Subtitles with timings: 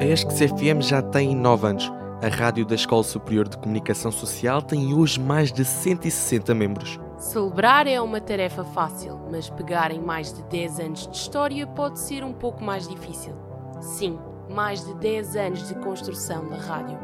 [0.00, 1.92] A ESCS FM já tem 9 anos.
[2.22, 6.98] A rádio da Escola Superior de Comunicação Social tem hoje mais de 160 membros.
[7.18, 11.98] Celebrar é uma tarefa fácil, mas pegar em mais de 10 anos de história pode
[11.98, 13.34] ser um pouco mais difícil.
[13.78, 14.18] Sim,
[14.48, 16.98] mais de 10 anos de construção da rádio.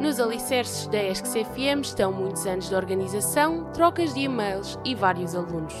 [0.00, 5.34] Nos alicerces da ESCS FM estão muitos anos de organização, trocas de e-mails e vários
[5.34, 5.74] alunos.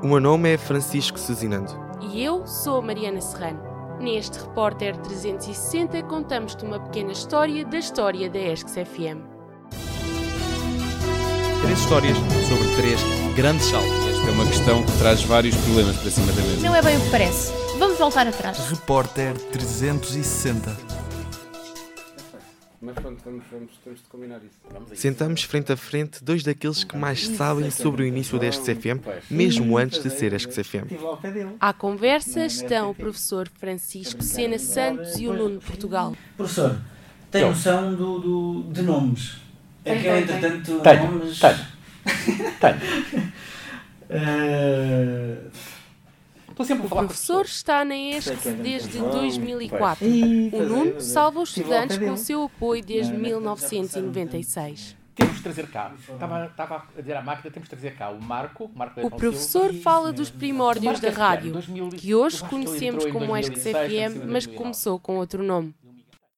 [0.00, 1.72] O meu nome é Francisco Cezinando.
[2.00, 3.73] E eu sou a Mariana Serrano.
[4.04, 9.24] Neste Repórter 360 contamos-te uma pequena história da história da ESCS FM.
[11.62, 13.00] Três histórias sobre três
[13.34, 14.06] grandes saltos.
[14.06, 16.60] Esta é uma questão que traz vários problemas para cima da mesa.
[16.60, 17.50] Não é bem o que parece.
[17.78, 18.58] Vamos voltar atrás.
[18.68, 20.93] Repórter 360.
[22.84, 24.94] Mas pronto, vamos, vamos, temos de combinar isso.
[24.94, 29.30] Sentamos frente a frente dois daqueles que mais sabem sobre o início da ESCS FM,
[29.30, 30.92] mesmo antes de ser ESCS FM.
[31.58, 36.14] À conversa estão o professor Francisco Sena Santos e o Nuno Portugal.
[36.36, 36.78] Professor,
[37.30, 39.38] tem noção do, do, de nomes?
[39.82, 41.40] É que eu, entretanto, Tenho, nomes.
[41.40, 41.74] tenho.
[42.60, 43.32] Tenho.
[44.10, 45.36] Eh,
[46.54, 50.06] Estou sempre a O falar com professor está na ESCS desde 2004.
[50.06, 54.96] O Nuno salva os estudantes com o seu apoio desde 1996.
[55.16, 55.92] Temos de trazer cá.
[55.98, 58.70] Estava, estava a dizer à máquina, temos de trazer cá o Marco.
[58.72, 59.82] Marco O professor Silva.
[59.82, 64.46] fala dos primórdios da rádio, 2000, que hoje que conhecemos como ESCS 2006, FM, mas
[64.46, 65.74] que começou com outro nome.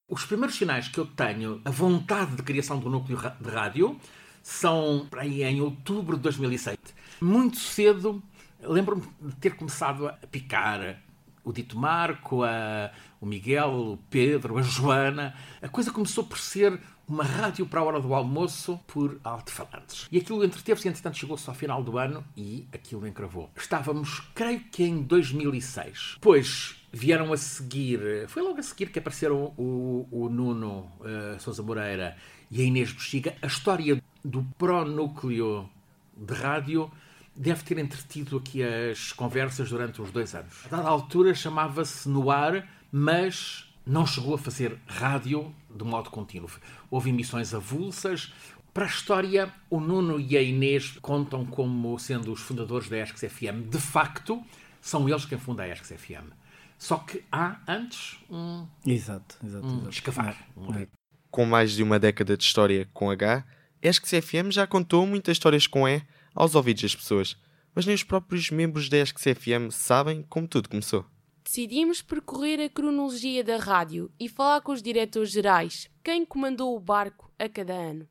[0.09, 4.00] Os primeiros sinais que eu tenho, a vontade de criação do núcleo de rádio,
[4.42, 6.78] são para aí em outubro de 2007.
[7.20, 8.22] Muito cedo,
[8.69, 11.00] lembro-me de ter começado a picar
[11.45, 15.34] o Dito Marco, a- o Miguel, o Pedro, a Joana.
[15.62, 16.78] A coisa começou por ser
[17.09, 20.09] uma rádio para a hora do almoço por alto-falantes.
[20.11, 23.48] E aquilo entreteve-se, entretanto chegou-se ao final do ano e aquilo encravou.
[23.56, 26.14] Estávamos, creio que em 2006.
[26.14, 31.62] Depois vieram a seguir, foi logo a seguir que apareceram o, o Nuno eh, Sousa
[31.62, 32.17] Moreira
[32.50, 33.37] e a Inês Bexiga.
[33.41, 35.69] A história do pró-núcleo
[36.17, 36.91] de rádio
[37.36, 40.64] deve ter entretido aqui as conversas durante uns dois anos.
[40.66, 46.50] A dada altura chamava-se No Ar, mas não chegou a fazer rádio de modo contínuo.
[46.91, 48.32] Houve emissões avulsas.
[48.72, 53.32] Para a história, o Nuno e a Inês contam como sendo os fundadores da ESCS
[53.32, 53.70] FM.
[53.70, 54.42] De facto,
[54.80, 56.30] são eles quem funda a ESCS FM.
[56.78, 59.66] Só que há antes um, Exato, exato.
[59.66, 59.88] um exato.
[59.91, 60.36] escavar.
[60.56, 60.86] um- É.
[61.30, 63.44] Com mais de uma década de história com H,
[63.82, 66.03] ESCS FM já contou muitas histórias com E
[66.36, 67.36] aos ouvidos das pessoas,
[67.74, 71.04] mas nem os próprios membros da ESCS FM sabem como tudo começou.
[71.42, 76.80] Decidimos percorrer a cronologia da rádio e falar com os diretores gerais, quem comandou o
[76.80, 78.06] barco a cada ano.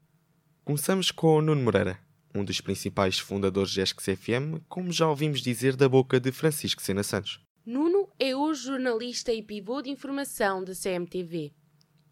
[0.63, 1.99] Começamos com o Nuno Moreira,
[2.33, 6.81] um dos principais fundadores da ESCS FM, como já ouvimos dizer da boca de Francisco
[6.81, 7.39] Sena Santos.
[7.65, 11.53] Nuno é hoje jornalista e pivô de informação da CMTV.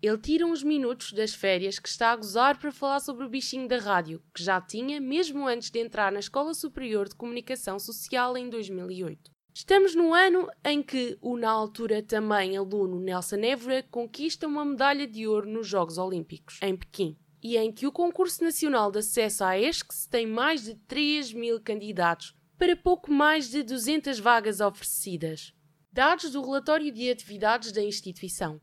[0.04, 3.70] Ele tira uns minutos das férias que está a gozar para falar sobre o bichinho
[3.70, 8.36] da rádio, que já tinha mesmo antes de entrar na Escola Superior de Comunicação Social
[8.36, 9.32] em 2008.
[9.56, 15.08] Estamos no ano em que o, na altura, também aluno Nelson Évora conquista uma medalha
[15.08, 19.46] de ouro nos Jogos Olímpicos, em Pequim, e em que o Concurso Nacional de Acesso
[19.46, 25.54] à ESCS tem mais de 3 mil candidatos para pouco mais de 200 vagas oferecidas.
[25.94, 28.60] Dados do relatório de atividades da instituição.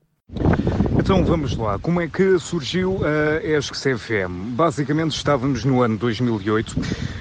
[1.11, 4.55] Então vamos lá, como é que surgiu a ESCS FM?
[4.55, 6.77] Basicamente estávamos no ano 2008,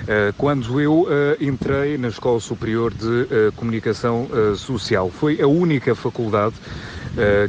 [0.08, 5.10] eh, quando eu eh, entrei na Escola Superior de eh, Comunicação Social.
[5.10, 6.54] Foi a única faculdade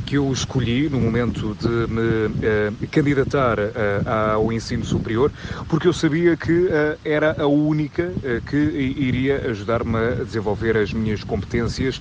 [0.04, 4.02] que eu escolhi no momento de me eh, candidatar eh,
[4.34, 5.32] ao ensino superior,
[5.68, 10.92] porque eu sabia que eh, era a única eh, que iria ajudar-me a desenvolver as
[10.92, 12.00] minhas competências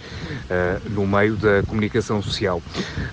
[0.50, 2.64] eh, no meio da comunicação social.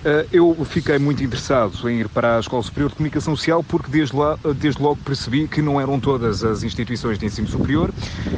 [0.03, 3.91] Eh, eu fiquei muito interessado em ir para a Escola Superior de Comunicação Social porque
[3.91, 7.93] desde, lá, desde logo percebi que não eram todas as instituições de ensino superior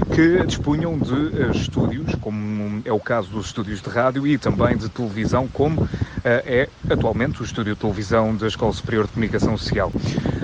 [0.09, 4.75] que dispunham de eh, estúdios, como é o caso dos estúdios de rádio e também
[4.75, 9.57] de televisão, como eh, é atualmente o estúdio de televisão da Escola Superior de Comunicação
[9.57, 9.91] Social.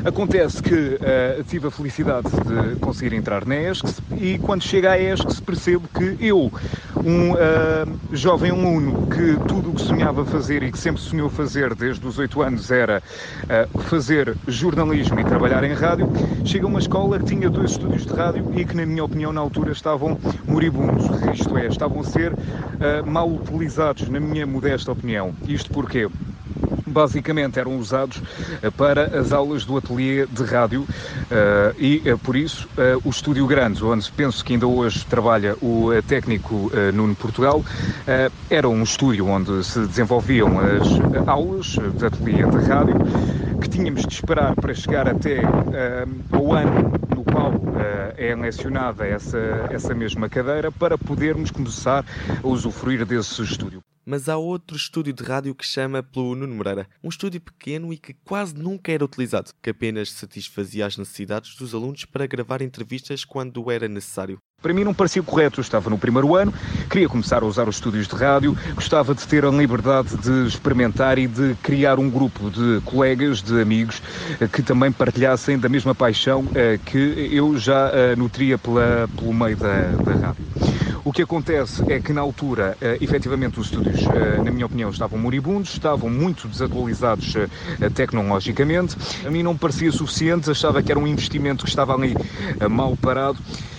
[0.05, 4.99] Acontece que eh, tive a felicidade de conseguir entrar na ESCS e quando chego à
[4.99, 6.51] ESCS percebo que eu,
[7.03, 11.73] um eh, jovem aluno que tudo o que sonhava fazer e que sempre sonhou fazer
[11.73, 13.01] desde os oito anos era
[13.49, 16.07] eh, fazer jornalismo e trabalhar em rádio,
[16.45, 19.33] chega a uma escola que tinha dois estúdios de rádio e que, na minha opinião,
[19.33, 22.31] na altura estavam moribundos, isto é, estavam a ser
[22.79, 25.33] eh, mal utilizados, na minha modesta opinião.
[25.47, 26.07] Isto porquê?
[26.87, 28.21] basicamente eram usados
[28.77, 30.87] para as aulas do ateliê de rádio
[31.77, 32.69] e por isso
[33.03, 37.63] o Estúdio Grande, onde penso que ainda hoje trabalha o técnico Nuno Portugal,
[38.49, 42.95] era um estúdio onde se desenvolviam as aulas de ateliê de rádio
[43.61, 45.41] que tínhamos de esperar para chegar até
[46.31, 47.51] ao ano no qual
[48.17, 49.37] é lecionada essa,
[49.69, 52.05] essa mesma cadeira para podermos começar
[52.41, 53.84] a usufruir desse estúdio.
[54.07, 56.87] Mas há outro estúdio de rádio que chama pelo Nuno Moreira.
[57.03, 61.73] Um estúdio pequeno e que quase nunca era utilizado, que apenas satisfazia as necessidades dos
[61.73, 64.37] alunos para gravar entrevistas quando era necessário.
[64.61, 66.53] Para mim não parecia correto, estava no primeiro ano,
[66.89, 71.17] queria começar a usar os estúdios de rádio, gostava de ter a liberdade de experimentar
[71.17, 74.01] e de criar um grupo de colegas, de amigos,
[74.39, 76.97] eh, que também partilhassem da mesma paixão eh, que
[77.31, 80.45] eu já eh, nutria pela, pelo meio da, da rádio.
[81.05, 84.89] O que acontece é que na altura, uh, efetivamente, os estúdios, uh, na minha opinião,
[84.89, 88.97] estavam moribundos, estavam muito desatualizados uh, tecnologicamente.
[89.23, 92.15] A mim não parecia suficiente, achava que era um investimento que estava ali
[92.71, 93.37] mal parado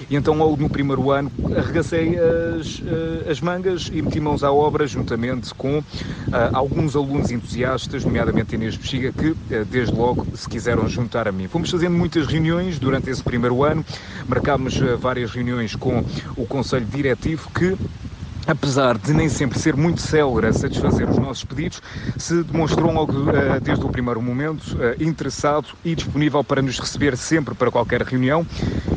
[0.08, 4.52] e então, logo no primeiro ano, arregacei as, eh, as mangas e meti mãos à
[4.52, 5.84] obra, juntamente com uh,
[6.52, 11.48] alguns alunos entusiastas, nomeadamente Inês Bexiga, que uh, desde logo se quiseram juntar a mim.
[11.48, 13.84] Fomos fazendo muitas reuniões durante esse primeiro ano,
[14.28, 16.04] marcámos uh, várias reuniões com
[16.36, 17.76] o Conselho Diretivo, que
[18.46, 21.82] apesar de nem sempre ser muito célere a satisfazer os nossos pedidos,
[22.16, 27.16] se demonstrou logo uh, desde o primeiro momento uh, interessado e disponível para nos receber
[27.16, 28.46] sempre para qualquer reunião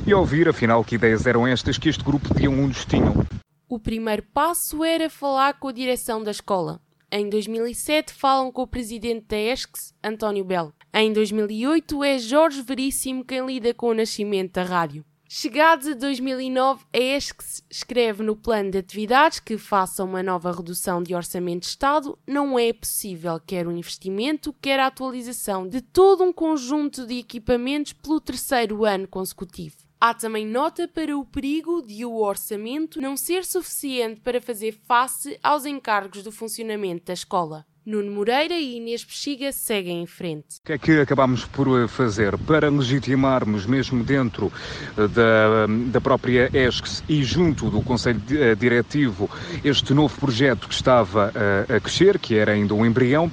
[0.05, 3.25] e ouvir, afinal, que ideias eram estas que este grupo de alunos tinham.
[3.67, 6.79] O primeiro passo era falar com a direção da escola.
[7.11, 10.73] Em 2007 falam com o presidente da ESCS, António Belo.
[10.93, 15.03] Em 2008 é Jorge Veríssimo quem lida com o nascimento da rádio.
[15.31, 21.03] Chegados a 2009, a ESCS escreve no plano de atividades que, faça uma nova redução
[21.03, 26.23] de orçamento de Estado, não é possível quer o investimento, quer a atualização de todo
[26.23, 29.77] um conjunto de equipamentos pelo terceiro ano consecutivo.
[30.01, 35.37] Há também nota para o perigo de o orçamento não ser suficiente para fazer face
[35.43, 37.67] aos encargos do funcionamento da escola.
[37.89, 40.59] Nuno Moreira e Inês Bexiga seguem em frente.
[40.59, 42.37] O que é que acabamos por eh, fazer?
[42.37, 44.53] Para legitimarmos, mesmo dentro
[44.95, 49.27] eh, da, da própria ESCS e junto do Conselho eh, Diretivo,
[49.63, 51.33] este novo projeto que estava
[51.67, 53.31] a, crescer, que era ainda um embrião,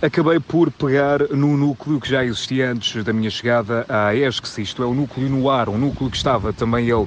[0.00, 4.82] acabei por pegar no núcleo que já existia antes da minha chegada à ESCS, isto
[4.82, 7.06] é, o núcleo no ar, um núcleo que estava também ele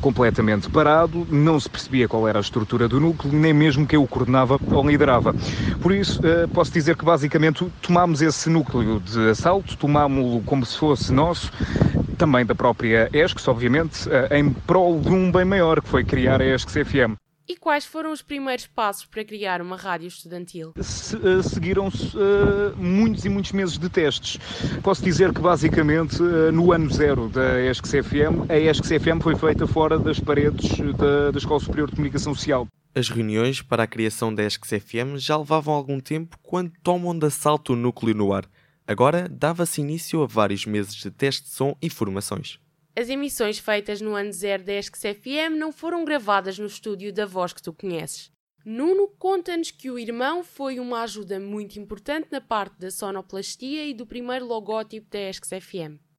[0.00, 4.06] completamente parado, não se percebia qual era a estrutura do núcleo, nem mesmo quem o
[4.06, 5.34] coordenava ou liderava.
[5.80, 10.76] Por isso, uh, posso dizer que basicamente tomámos esse núcleo de assalto, tomámo-lo como se
[10.78, 11.52] fosse nosso,
[12.18, 16.40] também da própria ESCS, obviamente, uh, em prol de um bem maior, que foi criar
[16.40, 17.29] a ESCS FM.
[17.50, 20.72] E quais foram os primeiros passos para criar uma rádio estudantil?
[20.80, 24.38] Se, uh, Seguiram-se uh, muitos e muitos meses de testes.
[24.84, 29.34] Posso dizer que, basicamente, uh, no ano zero da ESCS FM, a ESCS FM foi
[29.34, 32.68] feita fora das paredes da, da Escola Superior de Comunicação Social.
[32.94, 37.26] As reuniões para a criação da ESCS FM já levavam algum tempo quando tomam de
[37.26, 38.44] assalto o núcleo no ar.
[38.86, 42.59] Agora dava-se início a vários meses de teste de som e formações.
[42.96, 47.24] As emissões feitas no ano zero da ESCS FM não foram gravadas no estúdio da
[47.24, 48.32] voz que tu conheces.
[48.64, 53.94] Nuno conta-nos que o irmão foi uma ajuda muito importante na parte da sonoplastia e
[53.94, 56.09] do primeiro logótipo da ESCS FM.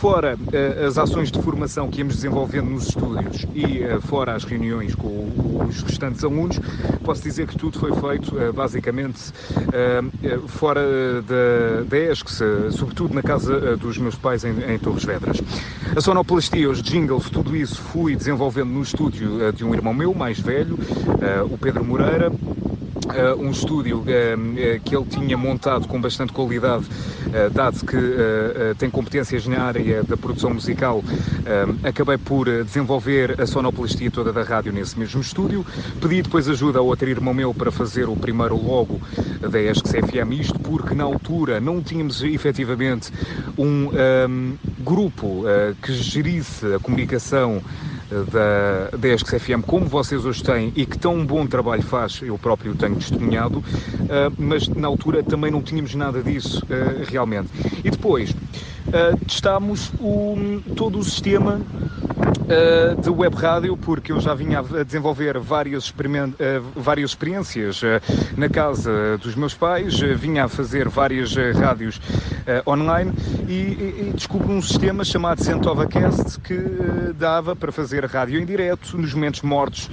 [0.00, 4.44] Fora uh, as ações de formação que íamos desenvolvendo nos estúdios e uh, fora as
[4.44, 5.28] reuniões com
[5.68, 6.58] os restantes alunos,
[7.04, 9.30] posso dizer que tudo foi feito uh, basicamente
[10.48, 10.80] fora
[11.20, 12.42] da, da ESCS,
[12.76, 15.36] sobretudo na casa dos meus pais em, em, Torres Vedras.
[15.94, 20.40] A sonoplastia, os jingles, tudo isso fui desenvolvendo no estúdio de um irmão meu mais
[20.40, 20.78] velho,
[21.50, 22.32] o Pedro Moreira,
[23.10, 26.84] Uh, um estúdio uh, que ele tinha montado com bastante qualidade,
[27.52, 27.96] dado que
[28.78, 31.02] tem competências na área da produção musical,
[31.84, 35.64] acabei por desenvolver a sonoplastia toda da rádio nesse mesmo estúdio.
[36.00, 39.00] Pedi depois ajuda ao outro irmão meu para fazer o primeiro logo
[39.40, 43.12] da ESCS FM, isto porque na altura não tínhamos efetivamente
[43.56, 43.90] um,
[44.28, 45.44] um grupo
[45.82, 47.62] que gerisse a comunicação
[48.10, 52.36] da, da ESCS FM, como vocês hoje têm e que tão bom trabalho faz, eu
[52.36, 57.48] próprio tenho testemunhado, uh, mas na altura também não tínhamos nada disso uh, realmente.
[57.84, 58.34] E depois,
[58.90, 64.82] uh, testámos o, todo o sistema uh, de web rádio, porque eu já vinha a
[64.82, 65.94] desenvolver várias, uh,
[66.74, 67.80] várias experiências
[68.36, 72.00] na casa dos meus pais, vinha a fazer várias rádios
[72.66, 73.12] online
[73.48, 76.58] e, e, e descobri um sistema chamado CentovaCast que
[77.14, 79.90] dava para fazer rádio em direto, nos momentos mortos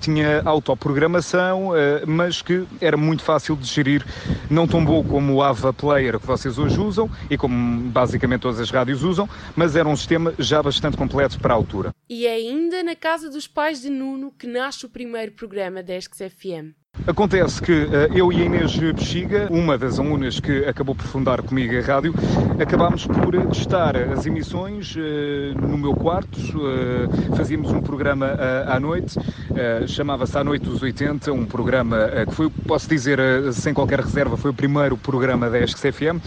[0.00, 1.72] tinha autoprogramação,
[2.06, 4.04] mas que era muito fácil de gerir,
[4.48, 8.60] não tão bom como o Ava Player que vocês hoje usam e como basicamente todas
[8.60, 11.94] as rádios usam, mas era um sistema já bastante completo para a altura.
[12.08, 15.94] E é ainda na casa dos pais de Nuno que nasce o primeiro programa da
[15.94, 16.79] Esques FM.
[17.06, 21.40] Acontece que uh, eu e a Inês Bexiga, uma das alunas que acabou por fundar
[21.42, 22.14] comigo a rádio,
[22.60, 25.00] acabámos por testar as emissões uh,
[25.60, 26.38] no meu quarto.
[26.38, 29.18] Uh, fazíamos um programa à noite,
[29.86, 33.18] chamava-se À Noite dos 80, um programa que foi, posso dizer,
[33.52, 36.20] sem qualquer reserva, foi o primeiro programa da ESC FM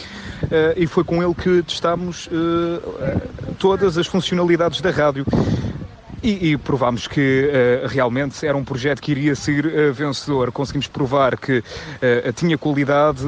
[0.76, 2.30] e foi com ele que testámos
[3.60, 5.26] todas as funcionalidades da rádio.
[6.24, 7.50] E, e provámos que
[7.84, 10.54] uh, realmente era um projeto que iria ser uh, vencedor.
[10.54, 13.24] Conseguimos provar que uh, tinha qualidade,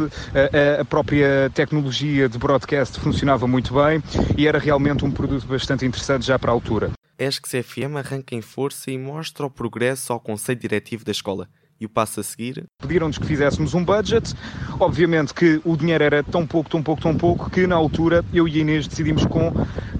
[0.79, 4.01] a própria tecnologia de broadcast funcionava muito bem
[4.37, 6.91] e era realmente um produto bastante interessante já para a altura.
[7.19, 11.85] ESC FM arranca em força e mostra o progresso ao Conselho Diretivo da escola e
[11.85, 12.63] o passo a seguir?
[12.79, 14.33] Pediram-nos que fizéssemos um budget.
[14.79, 18.47] Obviamente que o dinheiro era tão pouco, tão pouco, tão pouco, que na altura eu
[18.47, 19.51] e a Inês decidimos, com,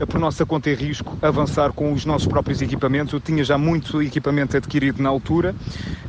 [0.07, 3.13] por nossa conta e risco, avançar com os nossos próprios equipamentos.
[3.13, 5.55] Eu tinha já muito equipamento adquirido na altura,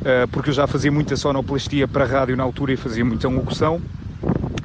[0.03, 3.81] eh, porque eu já fazia muita sonoplastia para rádio na altura e fazia muita locução.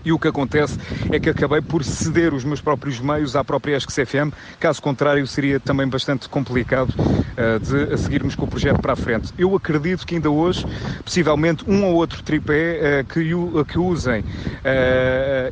[0.04, 0.78] E o que acontece
[1.12, 5.25] é que acabei por ceder os meus próprios meios à própria ESC CFM, caso contrário
[5.26, 9.32] seria também bastante complicado uh, de seguirmos com o projeto para a frente.
[9.38, 10.66] Eu acredito que ainda hoje,
[11.04, 14.25] possivelmente um ou outro tripé uh, que, uh, que usem uh,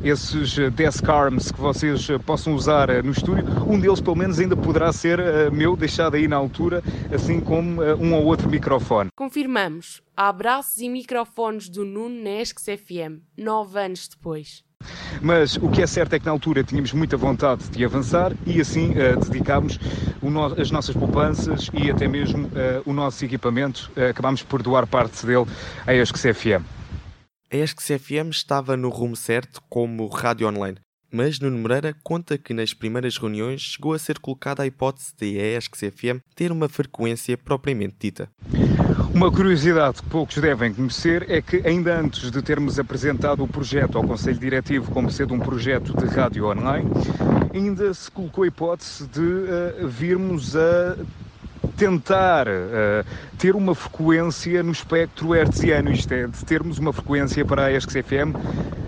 [0.03, 4.91] esses desk arms que vocês possam usar no estúdio, um deles pelo menos ainda poderá
[4.91, 5.19] ser
[5.51, 9.09] meu, deixado aí na altura, assim como um ou outro microfone.
[9.15, 14.63] Confirmamos abraços e microfones do Nuno na Esques FM, nove anos depois.
[15.21, 18.59] Mas o que é certo é que na altura tínhamos muita vontade de avançar e
[18.59, 19.77] assim uh, dedicámos
[20.21, 22.51] no as nossas poupanças e até mesmo uh,
[22.85, 25.45] o nosso equipamento, uh, acabámos por doar parte dele
[25.85, 26.63] à Esques FM.
[27.51, 30.77] A Esques FM estava no rumo certo como rádio online,
[31.11, 35.37] mas Nuno Moreira conta que nas primeiras reuniões chegou a ser colocada a hipótese de
[35.37, 38.29] a Esques FM ter uma frequência propriamente dita.
[39.13, 43.97] Uma curiosidade que poucos devem conhecer é que, ainda antes de termos apresentado o projeto
[43.97, 46.89] ao Conselho Diretivo como sendo um projeto de rádio online,
[47.53, 50.95] ainda se colocou a hipótese de uh, virmos a
[51.81, 53.03] tentar uh,
[53.39, 58.03] ter uma frequência no espectro hertziano, isto é, de termos uma frequência para a ESC
[58.03, 58.37] FM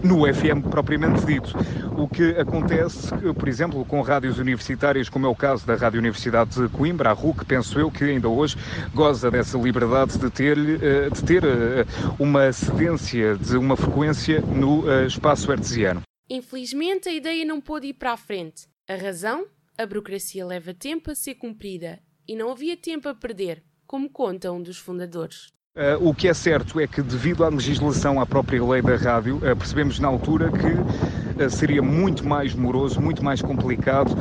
[0.03, 1.55] no FM propriamente dito.
[1.97, 6.61] O que acontece, por exemplo, com rádios universitárias, como é o caso da Rádio Universidade
[6.61, 8.57] de Coimbra, a RUC, penso eu, que ainda hoje
[8.93, 11.87] goza dessa liberdade de ter, uh, de ter uh,
[12.19, 16.03] uma cedência de uma frequência no espaço hertziano.
[16.29, 18.67] Infelizmente, a ideia não pôde ir para a frente.
[18.87, 19.47] A razão?
[19.79, 24.51] A burocracia leva tempo a ser cumprida e não havia tempo a perder, como conta
[24.51, 25.47] um dos fundadores.
[25.75, 29.37] Uh, o que é certo é que, devido à legislação, à própria lei da rádio,
[29.37, 34.15] uh, percebemos na altura que seria muito mais moroso, muito mais complicado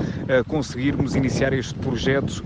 [0.46, 2.44] conseguirmos iniciar este projeto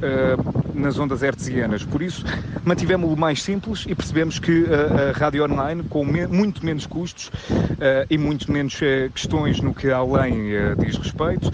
[0.75, 1.85] nas ondas hertzianas.
[1.85, 2.25] Por isso,
[2.65, 7.31] mantivemos-lo mais simples e percebemos que a rádio online, com muito menos custos
[8.11, 8.79] e muito menos
[9.15, 11.51] questões no que além diz respeito,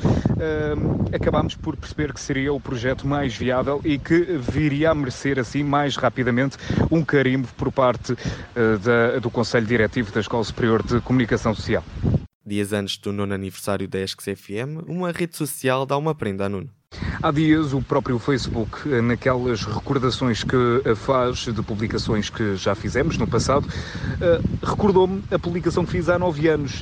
[1.15, 5.63] acabámos por perceber que seria o projeto mais viável e que viria a merecer, assim,
[5.63, 6.57] mais rapidamente
[6.91, 8.17] um carimbo por parte
[8.55, 11.85] da, do Conselho Diretivo da Escola Superior de Comunicação Social.
[12.45, 16.49] Dias antes do nono aniversário da ESC FM, uma rede social dá uma prenda a
[16.49, 16.71] Nuno.
[17.23, 22.75] Há dias, o próprio Facebook, eh, naquelas recordações que eh, faz de publicações que já
[22.75, 23.67] fizemos no passado,
[24.21, 26.81] eh, recordou-me a publicação que fiz há nove anos,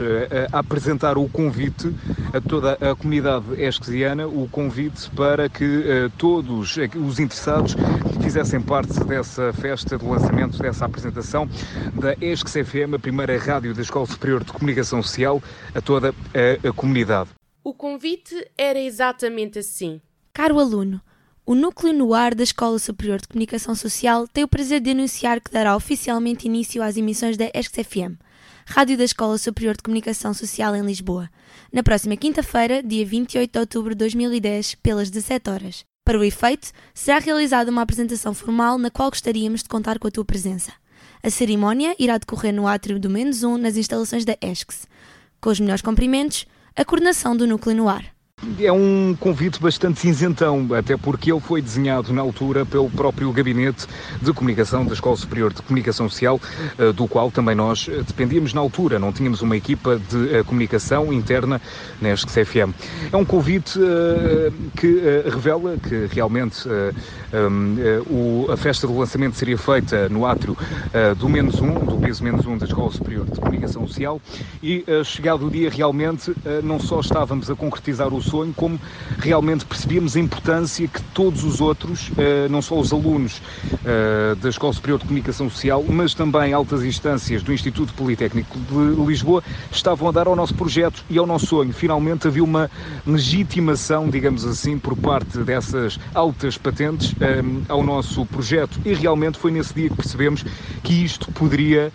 [0.53, 1.95] a apresentar o convite
[2.33, 7.77] a toda a comunidade esquesiana, o convite para que todos os interessados
[8.21, 11.49] fizessem parte dessa festa de lançamento, dessa apresentação
[11.95, 15.43] da ESCS FM, a primeira rádio da Escola Superior de Comunicação Social,
[15.75, 17.40] a toda a comunidade.
[17.63, 20.01] O convite era exatamente assim.
[20.33, 21.01] Caro aluno,
[21.45, 25.41] o Núcleo no Ar da Escola Superior de Comunicação Social tem o prazer de anunciar
[25.41, 28.17] que dará oficialmente início às emissões da ESC-FM,
[28.67, 31.29] Rádio da Escola Superior de Comunicação Social em Lisboa,
[31.71, 35.85] na próxima quinta-feira, dia 28 de outubro de 2010, pelas 17 horas.
[36.03, 40.11] Para o efeito, será realizada uma apresentação formal na qual gostaríamos de contar com a
[40.11, 40.73] tua presença.
[41.23, 44.87] A cerimónia irá decorrer no átrio do Menos 1 nas instalações da ESCS.
[45.41, 46.47] Com os melhores cumprimentos,
[46.77, 48.20] a coordenação do núcleo no ar.
[48.59, 53.87] É um convite bastante cinzentão, até porque ele foi desenhado na altura pelo próprio Gabinete
[54.21, 56.41] de Comunicação da Escola Superior de Comunicação Social,
[56.79, 60.43] eh, do qual também nós eh, dependíamos na altura, não tínhamos uma equipa de eh,
[60.43, 61.61] comunicação interna
[62.01, 62.73] na ESC-CFM.
[63.13, 63.79] É um convite
[64.77, 66.69] que revela que realmente
[68.51, 70.57] a festa de lançamento seria feita no átrio
[71.19, 74.21] do menos um, do piso menos um da Escola Superior de Comunicação Social
[74.63, 76.33] e chegado o dia realmente
[76.63, 78.81] não só estávamos a concretizar o sonho, como
[79.19, 83.43] realmente percebíamos a importância que todos os outros, eh, não só os alunos
[83.85, 89.05] eh, da Escola Superior de Comunicação Social, mas também altas instâncias do Instituto Politécnico de
[89.05, 91.73] Lisboa, estavam a dar ao nosso projeto e ao nosso sonho.
[91.73, 92.71] Finalmente havia uma
[93.07, 99.51] legitimação, digamos assim, por parte dessas altas patentes eh, ao nosso projeto e realmente foi
[99.51, 100.45] nesse dia que percebemos
[100.83, 101.93] que isto poderia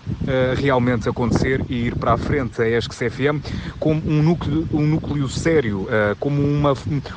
[0.58, 3.40] realmente acontecer e ir para a frente a ESC-CFM
[3.80, 5.88] como um núcleo, um núcleo sério
[6.26, 6.74] como uma,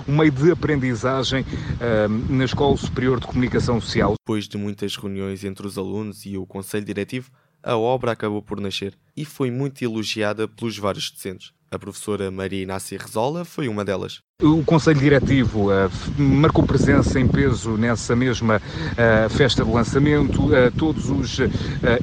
[0.07, 4.13] um meio de aprendizagem uh, na Escola Superior de Comunicação Social.
[4.21, 7.31] Depois de muitas reuniões entre os alunos e o Conselho Diretivo,
[7.63, 11.55] a obra acabou por nascer e foi muito elogiada pelos vários docentes.
[11.71, 14.21] A professora Maria Inácia Rezola foi uma delas.
[14.41, 20.45] O Conselho Diretivo uh, marcou presença em peso nessa mesma uh, festa de lançamento.
[20.45, 21.39] Uh, todos os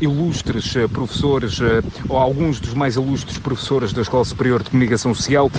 [0.01, 1.59] ilustres professores,
[2.09, 5.49] ou alguns dos mais ilustres professores da Escola Superior de Comunicação Social,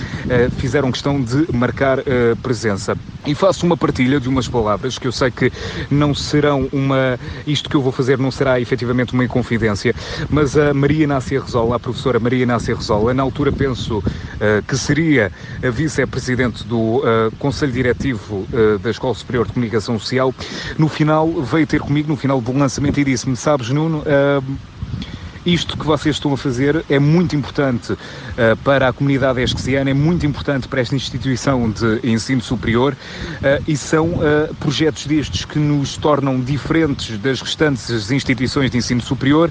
[0.57, 1.99] fizeram questão de marcar
[2.43, 2.95] presença.
[3.25, 5.51] E faço uma partilha de umas palavras que eu sei que
[5.89, 7.19] não serão uma.
[7.45, 9.95] Isto que eu vou fazer não será efetivamente uma inconfidência,
[10.29, 14.03] mas a Maria Inácia Rezola, a professora Maria Inácia Rezola, na altura penso
[14.67, 15.31] que seria
[15.63, 20.33] a vice-presidente do uh, Conselho Diretivo uh, da Escola Superior de Comunicação Social,
[20.77, 23.99] no final veio ter comigo, no final do lançamento, e disse-me: Sabes, Nuno.
[23.99, 24.77] Uh,
[25.45, 27.97] isto que vocês estão a fazer é muito importante
[28.65, 32.93] para a comunidade esqueciana, é muito importante para esta instituição de ensino superior
[33.65, 34.15] e são
[34.59, 39.49] projetos destes que nos tornam diferentes das restantes instituições de ensino superior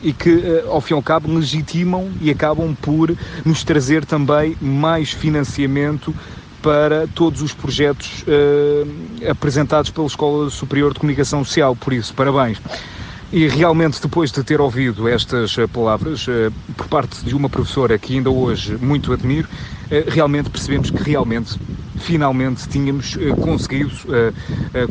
[0.00, 3.12] e que, ao fim e ao cabo, legitimam e acabam por
[3.44, 6.14] nos trazer também mais financiamento
[6.64, 11.76] para todos os projetos uh, apresentados pela Escola Superior de Comunicação Social.
[11.76, 12.58] Por isso, parabéns.
[13.30, 17.98] E realmente, depois de ter ouvido estas eh, palavras uh, por parte de uma professora
[17.98, 21.60] que ainda hoje muito admiro, uh, realmente percebemos que realmente,
[21.96, 23.92] finalmente, tínhamos conseguido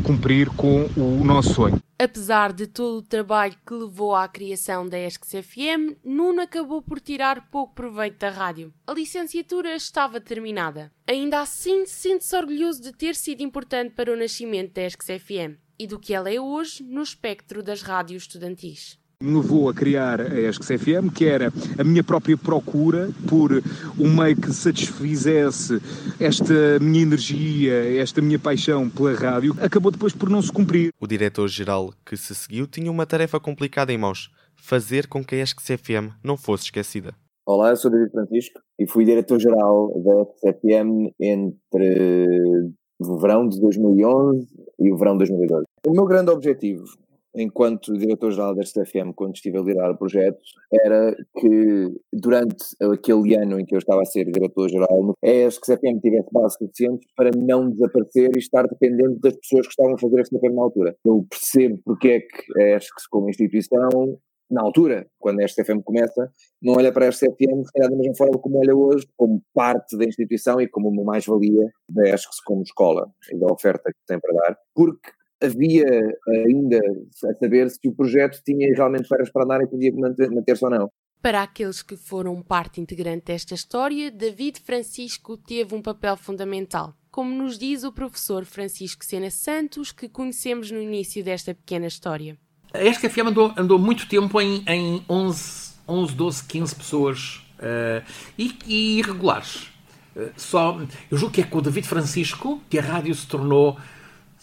[0.04, 1.80] cumprir com o nosso sonho.
[2.04, 7.48] Apesar de todo o trabalho que levou à criação da ESC-CFM, Nuno acabou por tirar
[7.50, 8.74] pouco proveito da rádio.
[8.86, 10.92] A licenciatura estava terminada.
[11.06, 15.98] Ainda assim, sente-se orgulhoso de ter sido importante para o nascimento da ESC-CFM e do
[15.98, 21.10] que ela é hoje no espectro das rádios estudantis me levou a criar a ESC-CFM,
[21.14, 23.62] que era a minha própria procura por
[23.98, 25.80] um meio que satisfizesse
[26.20, 30.92] esta minha energia, esta minha paixão pela rádio, acabou depois por não se cumprir.
[31.00, 35.42] O diretor-geral que se seguiu tinha uma tarefa complicada em mãos, fazer com que a
[35.42, 37.14] ESC-CFM não fosse esquecida.
[37.46, 44.46] Olá, eu sou David Francisco e fui diretor-geral da ESC-CFM entre o verão de 2011
[44.78, 45.64] e o verão de 2012.
[45.86, 46.84] O meu grande objetivo
[47.34, 50.38] enquanto diretor-geral da STFM, quando estive a liderar o projeto,
[50.72, 56.28] era que durante aquele ano em que eu estava a ser diretor-geral, a STFM tivesse
[56.32, 60.24] base suficiente para não desaparecer e estar dependente das pessoas que estavam a fazer a
[60.24, 60.96] STFM na altura.
[61.04, 64.18] Eu percebo porque é que a ESC, como instituição,
[64.50, 66.30] na altura, quando a STFM começa,
[66.62, 70.04] não olha para a STFM se da mesma forma como olha hoje, como parte da
[70.04, 74.32] instituição e como uma mais-valia da ESC como escola e da oferta que tem para
[74.34, 75.10] dar, porque
[75.44, 75.84] havia
[76.46, 80.70] ainda a saber se o projeto tinha realmente férias para andar e podia manter-se ou
[80.70, 80.90] não.
[81.24, 87.34] Para aqueles que foram parte integrante desta história, David Francisco teve um papel fundamental, como
[87.34, 92.36] nos diz o professor Francisco Sena Santos, que conhecemos no início desta pequena história.
[92.74, 98.04] A SKFM andou, andou muito tempo em, em 11, 11, 12, 15 pessoas uh,
[98.36, 99.68] e, e irregulares.
[100.14, 100.78] Uh, só,
[101.10, 103.78] eu julgo que é com o David Francisco que a rádio se tornou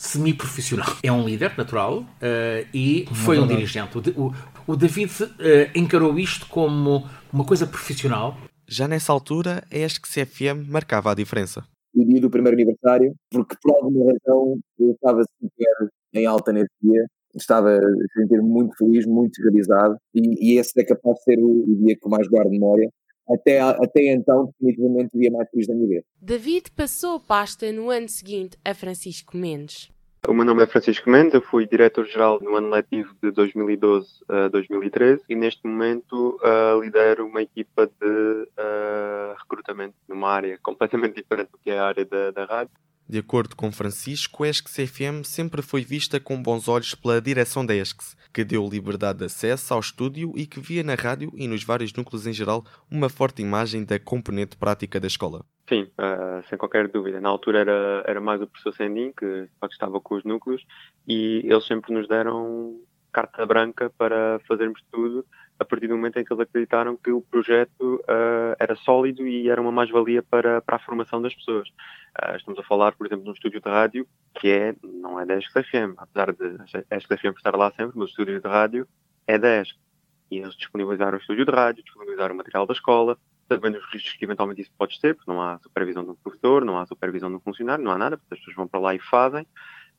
[0.01, 0.97] semi-profissional.
[1.03, 3.97] É um líder natural uh, e foi um dirigente.
[4.17, 4.33] O,
[4.65, 5.29] o, David uh,
[5.75, 8.35] encarou isto como uma coisa profissional.
[8.67, 11.63] Já nessa altura, é este que CFM marcava a diferença.
[11.93, 16.71] O dia do primeiro aniversário, porque por alguma razão eu estava super em alta nesse
[16.81, 21.39] dia, estava a sentir muito feliz, muito realizado, e, e esse é capaz de ser
[21.39, 22.89] o, o dia que eu mais guardo memória,
[23.33, 26.05] até, até então, definitivamente, o dia mais feliz da minha vida.
[26.21, 29.89] David passou a pasta no ano seguinte a Francisco Mendes.
[30.27, 34.49] O meu nome é Francisco Mendes, eu fui diretor-geral no ano letivo de 2012 a
[34.49, 41.49] 2013 e neste momento uh, lidero uma equipa de uh, recrutamento numa área completamente diferente
[41.51, 42.71] do que é a área da, da rádio.
[43.09, 47.65] De acordo com Francisco, a ESCS FM sempre foi vista com bons olhos pela direção
[47.65, 51.47] da ESCS, que deu liberdade de acesso ao estúdio e que via na rádio e
[51.47, 55.45] nos vários núcleos em geral uma forte imagem da componente prática da escola.
[55.67, 57.21] Sim, uh, sem qualquer dúvida.
[57.21, 60.65] Na altura era, era mais o professor Sendin, que estava com os núcleos,
[61.07, 62.77] e eles sempre nos deram
[63.11, 65.25] carta branca para fazermos tudo
[65.61, 69.47] a partir do momento em que eles acreditaram que o projeto uh, era sólido e
[69.47, 71.69] era uma mais-valia para, para a formação das pessoas.
[71.69, 75.25] Uh, estamos a falar, por exemplo, de um estúdio de rádio que é, não é
[75.25, 76.57] da ESC-FM, apesar de
[76.89, 78.87] a ESC-FM estar lá sempre, mas o estúdio de rádio
[79.27, 79.77] é da ESC.
[80.31, 83.15] E eles disponibilizaram o estúdio de rádio, disponibilizaram o material da escola,
[83.47, 86.79] sabendo os riscos que eventualmente isso pode ter, porque não há supervisão do professor, não
[86.79, 89.45] há supervisão do funcionário, não há nada, porque as pessoas vão para lá e fazem.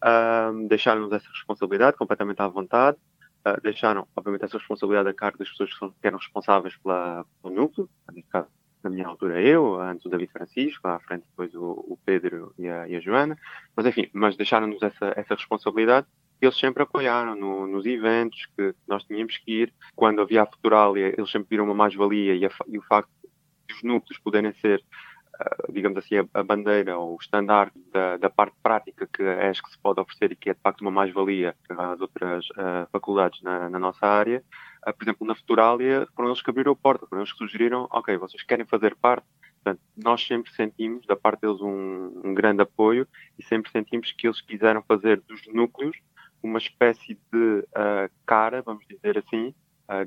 [0.02, 2.98] Uh, deixaram-nos essa responsabilidade completamente à vontade
[3.46, 7.24] uh, deixaram, obviamente, essa responsabilidade a cargo das pessoas que, são, que eram responsáveis pela,
[7.42, 7.88] pelo núcleo,
[8.30, 8.48] caso,
[8.82, 12.68] na minha altura eu, antes o David Francisco, à frente depois o, o Pedro e
[12.68, 13.38] a, e a, Joana,
[13.76, 16.06] mas enfim, mas deixaram-nos essa, essa responsabilidade.
[16.40, 19.72] Eles sempre apoiaram no, nos eventos que nós tínhamos que ir.
[19.94, 23.08] Quando havia a Futurália, eles sempre viram uma mais-valia e, e, o facto
[23.68, 24.82] de os núcleos poderem ser
[25.70, 29.70] digamos assim, a, a, bandeira ou o estandarte da, da, parte prática que a ESC
[29.70, 33.68] se pode oferecer e que é de facto uma mais-valia às outras uh, faculdades na,
[33.68, 34.44] na, nossa área.
[34.86, 37.88] Uh, por exemplo, na Futurália, foram eles que abriram a porta, foram eles que sugeriram,
[37.90, 39.26] ok, vocês querem fazer parte.
[39.62, 43.06] Portanto, nós sempre sentimos, da parte deles, um, um grande apoio
[43.38, 45.96] e sempre sentimos que eles quiseram fazer dos núcleos
[46.42, 49.54] uma espécie de uh, cara, vamos dizer assim,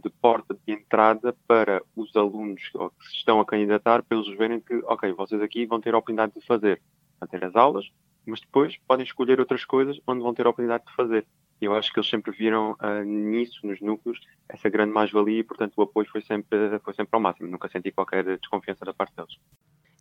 [0.01, 4.59] de porta de entrada para os alunos que se estão a candidatar, para eles verem
[4.59, 6.81] que, ok, vocês aqui vão ter a oportunidade de fazer,
[7.19, 7.89] vão ter as aulas,
[8.25, 11.25] mas depois podem escolher outras coisas onde vão ter a oportunidade de fazer.
[11.61, 14.19] E eu acho que eles sempre viram uh, nisso, nos núcleos,
[14.49, 17.49] essa grande mais-valia e, portanto, o apoio foi sempre, foi sempre ao máximo.
[17.49, 19.37] Nunca senti qualquer desconfiança da parte deles.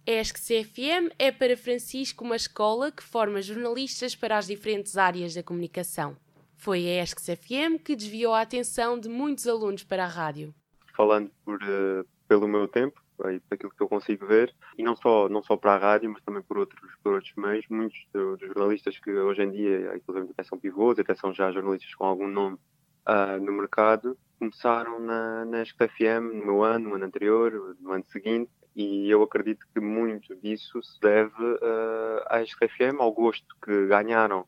[0.06, 5.42] ESC CFM é para Francisco uma escola que forma jornalistas para as diferentes áreas da
[5.42, 6.16] comunicação.
[6.56, 10.54] Foi a ESCS FM que desviou a atenção de muitos alunos para a rádio.
[10.96, 15.28] Falando por, uh, pelo meu tempo, e daquilo que eu consigo ver, e não só,
[15.28, 18.98] não só para a rádio, mas também por outros, por outros meios, muitos dos jornalistas
[18.98, 22.58] que hoje em dia, inclusive até são pivôs, até são já jornalistas com algum nome
[23.06, 27.92] uh, no mercado, começaram na, na ESC FM no meu ano, no ano anterior, no
[27.92, 33.12] ano seguinte, e eu acredito que muito disso se deve uh, à ESC FM, ao
[33.12, 34.44] gosto que ganharam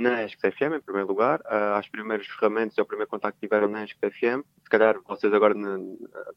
[0.00, 3.84] na ESC-FM, em primeiro lugar, às primeiras ferramentas e ao primeiro contacto que tiveram na
[3.84, 4.42] ESC-FM.
[4.62, 5.54] Se calhar vocês agora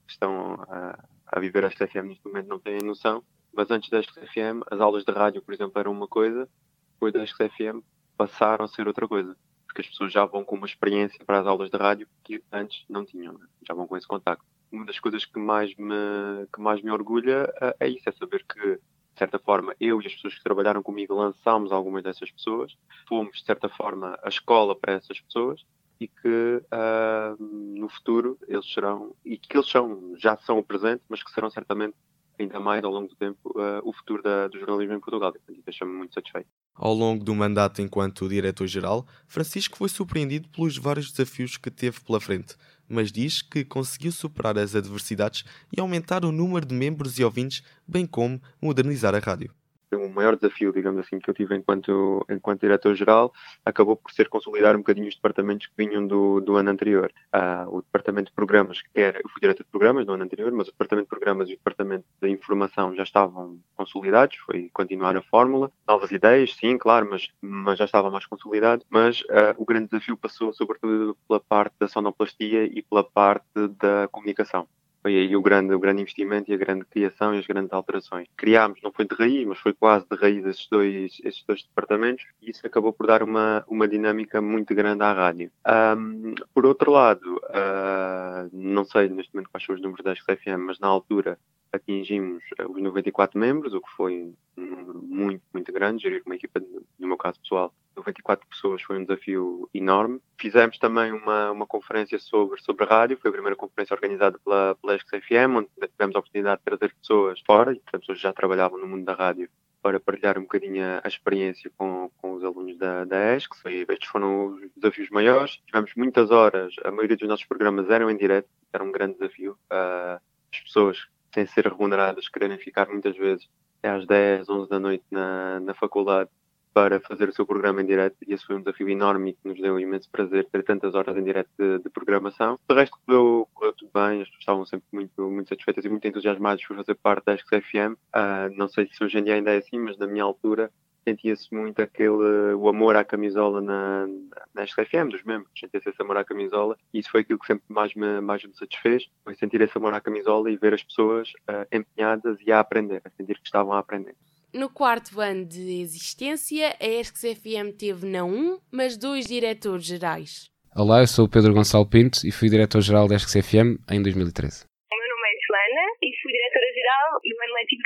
[0.07, 3.23] estão a, a viver a ESC-FM neste momento não têm noção,
[3.53, 6.47] mas antes da ESC-FM, as aulas de rádio, por exemplo, eram uma coisa,
[6.93, 7.81] depois da ESC-FM
[8.15, 9.35] passaram a ser outra coisa.
[9.65, 12.83] Porque as pessoas já vão com uma experiência para as aulas de rádio que antes
[12.89, 13.45] não tinham, né?
[13.67, 14.45] já vão com esse contacto.
[14.71, 18.79] Uma das coisas que mais me, que mais me orgulha é isso, é saber que
[19.21, 22.75] certa forma, eu e as pessoas que trabalharam comigo lançámos algumas dessas pessoas,
[23.07, 25.63] fomos, de certa forma, a escola para essas pessoas
[25.99, 27.43] e que uh,
[27.79, 31.51] no futuro eles serão, e que eles são, já são o presente, mas que serão
[31.51, 31.93] certamente
[32.39, 35.31] ainda mais ao longo do tempo uh, o futuro da, do jornalismo em Portugal.
[35.47, 36.47] E deixa-me muito satisfeito.
[36.73, 42.19] Ao longo do mandato enquanto diretor-geral, Francisco foi surpreendido pelos vários desafios que teve pela
[42.19, 42.55] frente,
[42.91, 47.63] mas diz que conseguiu superar as adversidades e aumentar o número de membros e ouvintes,
[47.87, 49.53] bem como modernizar a rádio
[49.95, 53.31] o maior desafio, digamos assim, que eu tive enquanto, enquanto diretor-geral
[53.65, 57.11] acabou por ser consolidar um bocadinho os departamentos que vinham do, do ano anterior.
[57.33, 60.51] Uh, o departamento de programas, que era, eu fui diretor de programas no ano anterior,
[60.51, 65.15] mas o departamento de programas e o departamento de informação já estavam consolidados, foi continuar
[65.15, 65.71] a fórmula.
[65.87, 68.85] Novas ideias, sim, claro, mas, mas já estava mais consolidado.
[68.89, 73.45] Mas uh, o grande desafio passou sobretudo pela parte da sonoplastia e pela parte
[73.79, 74.67] da comunicação
[75.01, 78.27] foi aí o grande, o grande investimento e a grande criação e as grandes alterações.
[78.35, 82.25] Criámos, não foi de raiz, mas foi quase de raiz esses dois, esses dois departamentos
[82.41, 85.51] e isso acabou por dar uma, uma dinâmica muito grande à rádio.
[85.67, 90.59] Um, por outro lado, uh, não sei neste momento quais são os números da XFM,
[90.59, 91.37] mas na altura
[91.71, 96.61] atingimos os 94 membros, o que foi um número muito, muito grande, gerir uma equipa,
[96.99, 100.19] no meu caso pessoal, 94 pessoas foi um desafio enorme.
[100.37, 104.97] Fizemos também uma, uma conferência sobre, sobre rádio, foi a primeira conferência organizada pela, pela
[104.99, 108.87] FM, onde tivemos a oportunidade de trazer pessoas fora, e pessoas que já trabalhavam no
[108.87, 109.49] mundo da rádio,
[109.81, 113.49] para partilhar um bocadinho a experiência com, com os alunos da, da ESC.
[113.89, 115.59] Estes foram os desafios maiores.
[115.65, 119.53] Tivemos muitas horas, a maioria dos nossos programas eram em direto, era um grande desafio.
[119.71, 120.21] Uh,
[120.53, 125.03] as pessoas, sem ser remuneradas, quererem ficar muitas vezes até às 10, 11 da noite
[125.09, 126.29] na, na faculdade
[126.73, 129.59] para fazer o seu programa em direto e esse foi um desafio enorme que nos
[129.59, 132.59] deu imenso prazer ter tantas horas em direto de, de programação.
[132.67, 136.07] De resto correu, correu tudo bem, as pessoas estavam sempre muito, muito satisfeitas e muito
[136.07, 137.93] entusiasmadas por fazer parte da XFM.
[138.15, 140.71] Uh, não sei se hoje em dia ainda é assim, mas na minha altura
[141.03, 144.07] sentia-se muito aquele o amor à camisola na,
[144.53, 147.65] na SFM dos membros, sentia-se esse amor à camisola e isso foi aquilo que sempre
[147.67, 151.29] mais me, mais me satisfez, foi sentir esse amor à camisola e ver as pessoas
[151.49, 154.15] uh, empenhadas e a aprender, a sentir que estavam a aprender.
[154.53, 160.51] No quarto ano de existência, a ESCS FM teve não um, mas dois diretores gerais.
[160.75, 164.65] Olá, eu sou o Pedro Gonçalo Pinto e fui diretor-geral da ESCS FM em 2013.
[164.91, 167.81] O meu nome é Joana e fui diretora-geral no ano letivo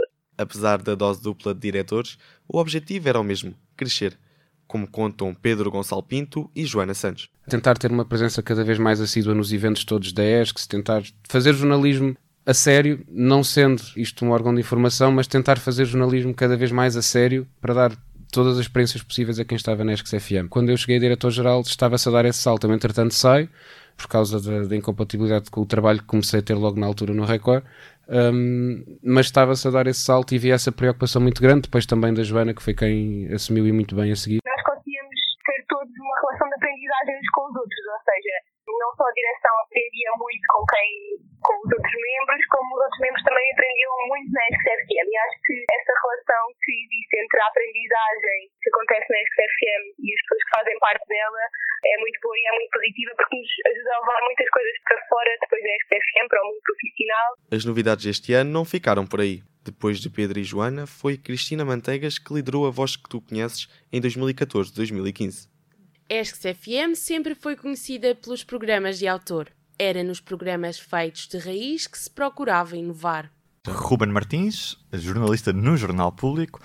[0.00, 0.12] 2013-2014.
[0.38, 2.16] Apesar da dose dupla de diretores,
[2.48, 4.18] o objetivo era o mesmo, crescer,
[4.66, 7.28] como contam Pedro Gonçalo Pinto e Joana Santos.
[7.46, 11.52] Tentar ter uma presença cada vez mais assídua nos eventos todos da ESCS, tentar fazer
[11.52, 16.56] jornalismo a sério, não sendo isto um órgão de informação, mas tentar fazer jornalismo cada
[16.56, 17.92] vez mais a sério para dar
[18.32, 20.48] todas as experiências possíveis a quem estava na ESCS FM.
[20.48, 23.48] Quando eu cheguei a diretor-geral, estava-se a dar esse salto, também entretanto saio,
[23.96, 27.12] por causa da, da, incompatibilidade com o trabalho que comecei a ter logo na altura
[27.12, 27.62] no Record,
[28.08, 32.12] um, mas estava-se a dar esse salto e vi essa preocupação muito grande, depois também
[32.12, 34.40] da Joana, que foi quem assumiu e muito bem a seguir.
[34.44, 38.34] Nós conseguíamos ter todos uma relação de aprendizagem uns com os outros, ou seja,
[38.66, 40.90] não só a direção aprendia muito com quem,
[41.42, 45.06] com os outros membros, como os outros membros também aprendiam muito na SFM.
[45.10, 50.06] E acho que essa relação que existe entre a aprendizagem que acontece na SFM e
[50.14, 51.42] as pessoas que fazem parte dela
[51.82, 54.98] é muito boa e é muito positiva porque nos ajuda a levar muitas coisas para
[55.10, 57.28] fora depois da SFM para o mundo profissional.
[57.50, 59.42] As novidades deste ano não ficaram por aí.
[59.66, 63.66] Depois de Pedro e Joana, foi Cristina Manteigas que liderou a voz que tu conheces
[63.92, 65.51] em 2014-2015.
[66.12, 69.48] ESCS FM sempre foi conhecida pelos programas de autor.
[69.78, 73.32] Era nos programas feitos de raiz que se procurava inovar.
[73.66, 76.60] Ruben Martins, jornalista no Jornal Público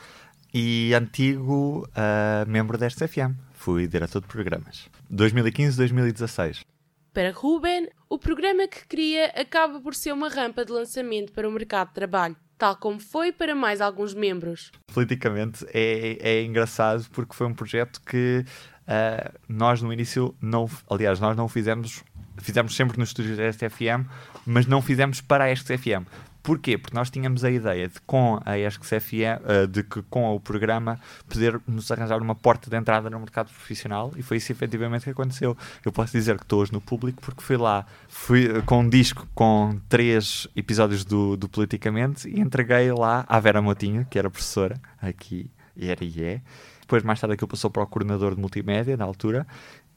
[0.54, 3.38] e antigo uh, membro desta FM.
[3.54, 4.90] Fui diretor de programas.
[5.14, 6.66] 2015-2016.
[7.14, 11.52] Para Ruben, o programa que cria acaba por ser uma rampa de lançamento para o
[11.54, 14.74] mercado de trabalho, tal como foi para mais alguns membros.
[14.94, 18.44] Politicamente é, é engraçado porque foi um projeto que
[18.88, 22.04] Uh, nós no início não, aliás, nós não fizemos,
[22.38, 24.08] fizemos sempre nos estúdios da SFM,
[24.46, 26.06] mas não fizemos para a SFM.
[26.48, 26.78] Porquê?
[26.78, 30.98] Porque nós tínhamos a ideia de com a ESC-CFM, uh, de que com o programa
[31.28, 35.10] poder nos arranjar uma porta de entrada no mercado profissional e foi isso efetivamente que
[35.10, 35.58] aconteceu.
[35.84, 39.28] Eu posso dizer que estou hoje no público porque fui lá, fui com um disco
[39.36, 44.80] com três episódios do, do Politicamente e entreguei lá à Vera Motinho, que era professora
[45.02, 46.42] aqui, e era e é,
[46.88, 49.46] depois, mais tarde, aquilo passou para o coordenador de multimédia, na altura,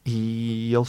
[0.05, 0.87] e ele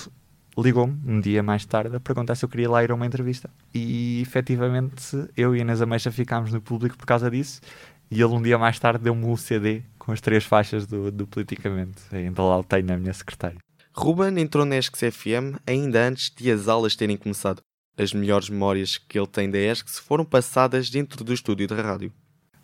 [0.58, 3.52] ligou-me um dia mais tarde a perguntar se eu queria lá ir a uma entrevista.
[3.72, 7.62] E efetivamente eu e a Inês Ameixa ficámos no público por causa disso.
[8.10, 11.12] E ele um dia mais tarde deu-me o um CD com as três faixas do,
[11.12, 12.02] do Politicamente.
[12.12, 13.60] Ainda lá tenho na minha secretária.
[13.94, 17.62] Ruben entrou na ESCS FM ainda antes de as aulas terem começado.
[17.96, 22.12] As melhores memórias que ele tem da ESCS foram passadas dentro do estúdio de rádio.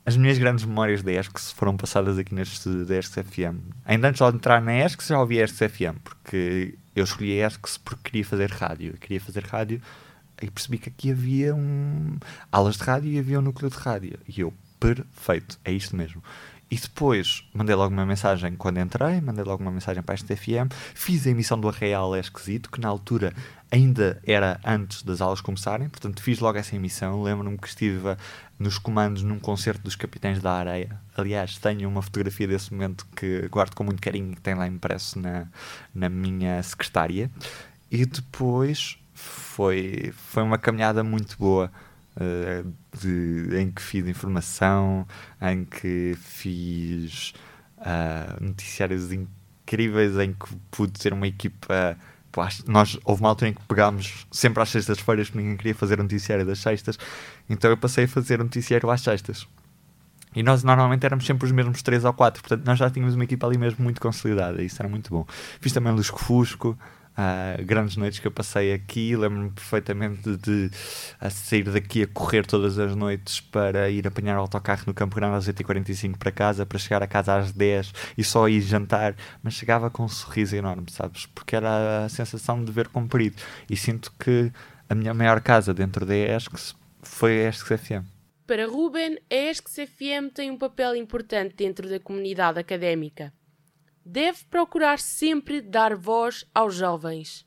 [0.08, 3.60] As minhas grandes memórias da ESCS foram passadas aqui neste ESCS FM.
[3.84, 7.48] Ainda antes de entrar na ESCS já ouvi a ESCS FM, porque eu escolhi a
[7.48, 8.93] ESCS porque queria fazer rádio.
[8.93, 9.82] Eu queria fazer rádio
[10.41, 12.15] e percebi que aqui havia um...
[12.50, 14.17] aulas de rádio e havia um núcleo de rádio.
[14.26, 16.24] E eu, perfeito, é isto mesmo.
[16.72, 20.72] E depois mandei logo uma mensagem quando entrei, mandei logo uma mensagem para este FM,
[20.93, 23.34] fiz a emissão do Arreal é Esquisito, que na altura
[23.71, 27.21] ainda era antes das aulas começarem, portanto fiz logo essa emissão.
[27.21, 28.15] Lembro-me que estive
[28.58, 30.99] nos comandos num concerto dos Capitães da Areia.
[31.15, 35.19] Aliás, tenho uma fotografia desse momento que guardo com muito carinho, que tem lá impresso
[35.19, 35.47] na,
[35.93, 37.30] na minha secretária.
[37.91, 41.71] E depois foi, foi uma caminhada muito boa
[42.15, 45.08] uh, de, em que fiz informação,
[45.41, 47.34] em que fiz
[47.77, 51.97] uh, noticiários incríveis, em que pude ter uma equipa.
[52.67, 56.45] Nós, houve uma altura em que pegámos sempre às sextas-feiras, que ninguém queria fazer noticiário
[56.45, 56.97] das sextas,
[57.50, 59.47] então eu passei a fazer noticiário às sextas.
[60.36, 63.23] E nós normalmente éramos sempre os mesmos três ou quatro, portanto nós já tínhamos uma
[63.23, 65.26] equipa ali mesmo muito consolidada, e isso era muito bom.
[65.60, 66.78] Fiz também Lusco Fusco,
[67.17, 69.15] Uh, grandes noites que eu passei aqui.
[69.15, 70.71] Lembro-me perfeitamente de, de
[71.32, 75.36] sair daqui a correr todas as noites para ir apanhar o autocarro no Campo Grande
[75.36, 79.15] às 8h45 para casa, para chegar a casa às 10 e só ir jantar.
[79.41, 81.25] Mas chegava com um sorriso enorme, sabes?
[81.25, 83.38] Porque era a sensação de ver cumprido.
[83.67, 84.51] E sinto que
[84.88, 88.06] a minha maior casa dentro da ESCS foi a ESCS FM.
[88.45, 93.34] Para Ruben, a ESCS FM tem um papel importante dentro da comunidade académica
[94.08, 97.46] deve procurar sempre dar voz aos jovens.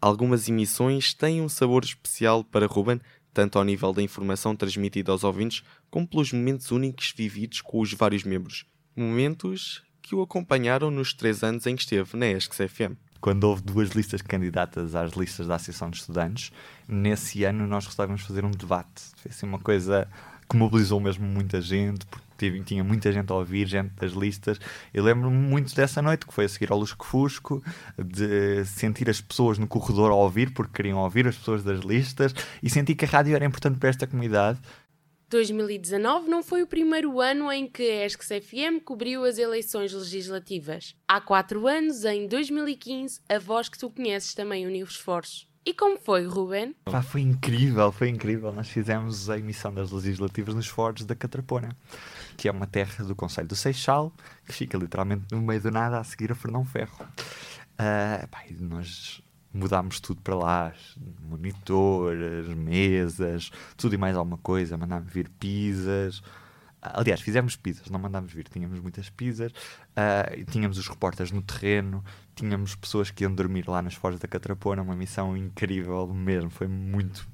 [0.00, 3.00] Algumas emissões têm um sabor especial para Ruben,
[3.32, 7.92] tanto ao nível da informação transmitida aos ouvintes, como pelos momentos únicos vividos com os
[7.92, 8.64] vários membros.
[8.96, 12.96] Momentos que o acompanharam nos três anos em que esteve na ESC-FM.
[13.20, 16.50] Quando houve duas listas candidatas às listas da Associação de Estudantes,
[16.88, 19.02] nesse ano nós resolvemos fazer um debate.
[19.18, 20.08] Foi assim uma coisa
[20.48, 24.58] que mobilizou mesmo muita gente, porque tive, tinha muita gente a ouvir, gente das listas.
[24.92, 27.62] Eu lembro-me muito dessa noite, que foi a seguir ao Lusco Fusco,
[27.98, 32.34] de sentir as pessoas no corredor a ouvir, porque queriam ouvir as pessoas das listas,
[32.62, 34.58] e senti que a rádio era importante para esta comunidade.
[35.28, 40.96] 2019 não foi o primeiro ano em que a ESC-FM cobriu as eleições legislativas.
[41.06, 45.48] Há quatro anos, em 2015, a voz que tu conheces também uniu esforços.
[45.64, 46.74] E como foi, Ruben?
[46.84, 48.50] Pá, foi incrível, foi incrível.
[48.50, 51.76] Nós fizemos a emissão das legislativas nos Fortes da Catrapona,
[52.36, 54.12] que é uma terra do Conselho do Seixal,
[54.46, 57.04] que fica literalmente no meio do nada a seguir a Fernão Ferro.
[57.78, 60.72] Uh, nós mudámos tudo para lá,
[61.28, 66.22] monitores, mesas, tudo e mais alguma coisa, mandámos vir pizzas.
[66.82, 72.02] Aliás, fizemos pizzas, não mandámos vir, tínhamos muitas pizzas, uh, tínhamos os repórteres no terreno,
[72.34, 76.66] tínhamos pessoas que iam dormir lá nas Foz da Catrapona, uma missão incrível mesmo, foi
[76.66, 77.28] muito.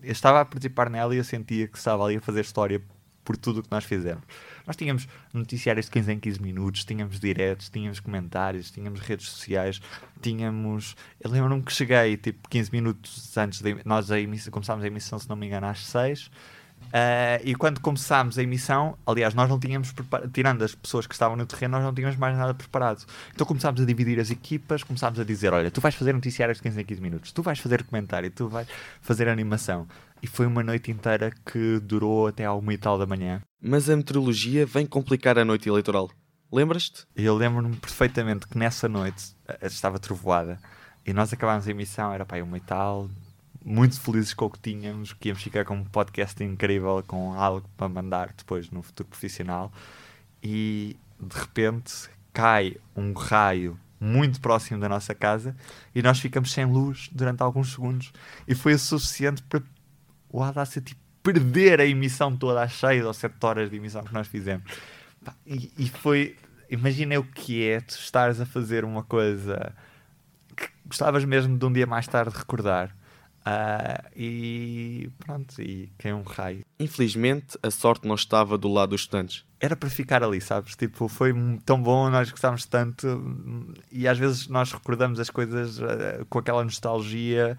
[0.00, 2.80] Eu estava a participar nela e eu sentia que estava ali a fazer história
[3.24, 4.22] por tudo o que nós fizemos.
[4.66, 9.80] Nós tínhamos noticiários de 15 em 15 minutos, tínhamos diretos, tínhamos comentários, tínhamos redes sociais,
[10.20, 10.94] tínhamos.
[11.20, 15.18] Eu lembro-me que cheguei tipo 15 minutos antes de nós a emissão, começámos a emissão,
[15.18, 16.30] se não me engano, às 6
[16.84, 19.92] Uh, e quando começámos a emissão, aliás, nós não tínhamos,
[20.32, 23.04] tirando as pessoas que estavam no terreno, nós não tínhamos mais nada preparado.
[23.32, 26.62] Então começámos a dividir as equipas, começámos a dizer: Olha, tu vais fazer noticiários de
[26.62, 28.68] 15 em 15 minutos, tu vais fazer comentário, tu vais
[29.00, 29.88] fazer animação.
[30.24, 33.42] E foi uma noite inteira que durou até à uma e tal da manhã.
[33.60, 36.10] Mas a meteorologia vem complicar a noite eleitoral.
[36.50, 37.06] Lembras-te?
[37.14, 40.58] Eu lembro-me perfeitamente que nessa noite eh, estava trovoada
[41.04, 43.10] e nós acabámos a emissão, era para aí uma e tal,
[43.62, 47.68] muito felizes com o que tínhamos, que íamos ficar com um podcast incrível, com algo
[47.76, 49.70] para mandar depois no futuro profissional.
[50.42, 55.54] E de repente cai um raio muito próximo da nossa casa
[55.94, 58.10] e nós ficamos sem luz durante alguns segundos.
[58.48, 59.62] E foi o suficiente para
[60.34, 64.12] o Audacity tipo, perder a emissão toda às 6 ou 7 horas de emissão que
[64.12, 64.70] nós fizemos.
[65.46, 66.36] E, e foi.
[66.68, 69.72] Imagina o que é tu estares a fazer uma coisa
[70.56, 72.94] que gostavas mesmo de um dia mais tarde recordar
[73.46, 76.64] Uh, e pronto, e caiu um raio.
[76.80, 79.44] Infelizmente, a sorte não estava do lado dos estudantes.
[79.60, 80.74] Era para ficar ali, sabes?
[80.74, 83.06] Tipo, foi tão bom, nós gostávamos tanto,
[83.92, 87.58] e às vezes nós recordamos as coisas uh, com aquela nostalgia,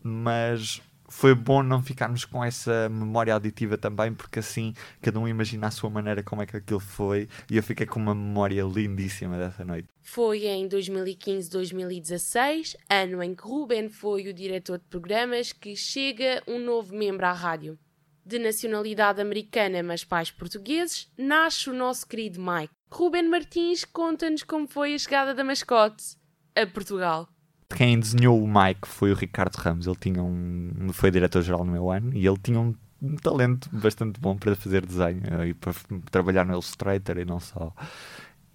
[0.00, 5.68] mas foi bom não ficarmos com essa memória auditiva também, porque assim cada um imagina
[5.68, 9.38] a sua maneira como é que aquilo foi e eu fiquei com uma memória lindíssima
[9.38, 9.88] dessa noite.
[10.02, 16.58] Foi em 2015-2016, ano em que Ruben foi o diretor de programas, que chega um
[16.58, 17.78] novo membro à rádio.
[18.24, 22.72] De nacionalidade americana, mas pais portugueses, nasce o nosso querido Mike.
[22.90, 26.16] Ruben Martins conta-nos como foi a chegada da mascote
[26.54, 27.28] a Portugal.
[27.68, 29.86] Quem desenhou o Mike foi o Ricardo Ramos.
[29.86, 34.20] Ele tinha um, foi diretor-geral no meu ano e ele tinha um, um talento bastante
[34.20, 35.72] bom para fazer desenho e para
[36.10, 37.72] trabalhar no Illustrator e não só.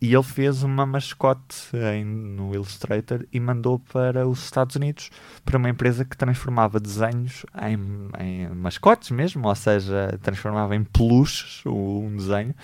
[0.01, 5.11] E ele fez uma mascote em, no Illustrator e mandou para os Estados Unidos
[5.45, 7.77] para uma empresa que transformava desenhos em,
[8.19, 12.55] em mascotes mesmo, ou seja, transformava em peluches um desenho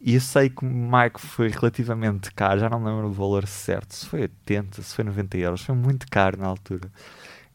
[0.00, 3.46] e eu sei que o Mike foi relativamente caro, já não me lembro o valor
[3.46, 6.90] certo, se foi 80, se foi 90 euros, foi muito caro na altura.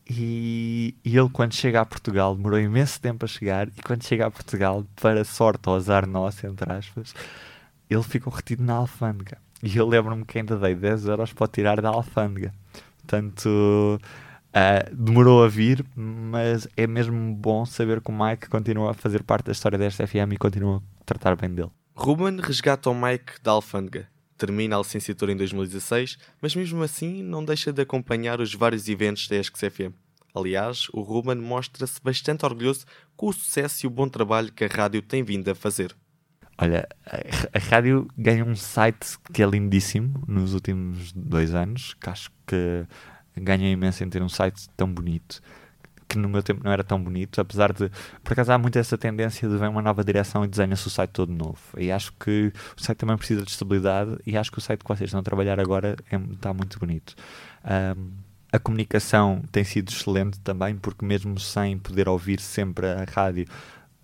[0.09, 3.69] E, e, ele, quando chega a Portugal, demorou imenso tempo a chegar.
[3.69, 7.13] E quando chega a Portugal, para sorte ou azar nosso, entre aspas,
[7.89, 9.37] ele ficou retido na alfândega.
[9.63, 12.53] E eu lembro-me que ainda dei 10 euros para tirar da alfândega.
[12.97, 18.93] Portanto, uh, demorou a vir, mas é mesmo bom saber que o Mike continua a
[18.93, 21.71] fazer parte da história desta FM e continua a tratar bem dele.
[21.93, 24.07] Ruben resgata o Mike da alfândega.
[24.37, 29.27] Termina a licenciatura em 2016, mas mesmo assim não deixa de acompanhar os vários eventos
[29.27, 29.93] da ESC-FM.
[30.33, 34.67] Aliás, o Ruben mostra-se bastante orgulhoso com o sucesso e o bom trabalho que a
[34.67, 35.95] rádio tem vindo a fazer.
[36.57, 42.09] Olha, a, a rádio ganhou um site que é lindíssimo nos últimos dois anos, que
[42.09, 42.85] acho que
[43.35, 45.41] ganha imenso em ter um site tão bonito
[46.11, 47.89] que no meu tempo não era tão bonito, apesar de,
[48.21, 51.11] por acaso há muito essa tendência de ver uma nova direção e desenha-se o site
[51.11, 51.59] todo novo.
[51.77, 54.87] E acho que o site também precisa de estabilidade e acho que o site que
[54.87, 57.15] vocês estão a trabalhar agora é, está muito bonito.
[57.63, 58.11] Um,
[58.51, 63.45] a comunicação tem sido excelente também, porque mesmo sem poder ouvir sempre a rádio,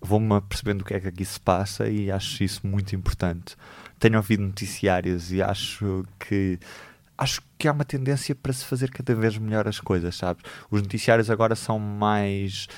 [0.00, 3.54] vou-me percebendo o que é que aqui se passa e acho isso muito importante.
[3.98, 6.58] Tenho ouvido noticiários e acho que
[7.18, 10.44] acho que há uma tendência para se fazer cada vez melhor as coisas, sabes?
[10.70, 12.68] Os noticiários agora são mais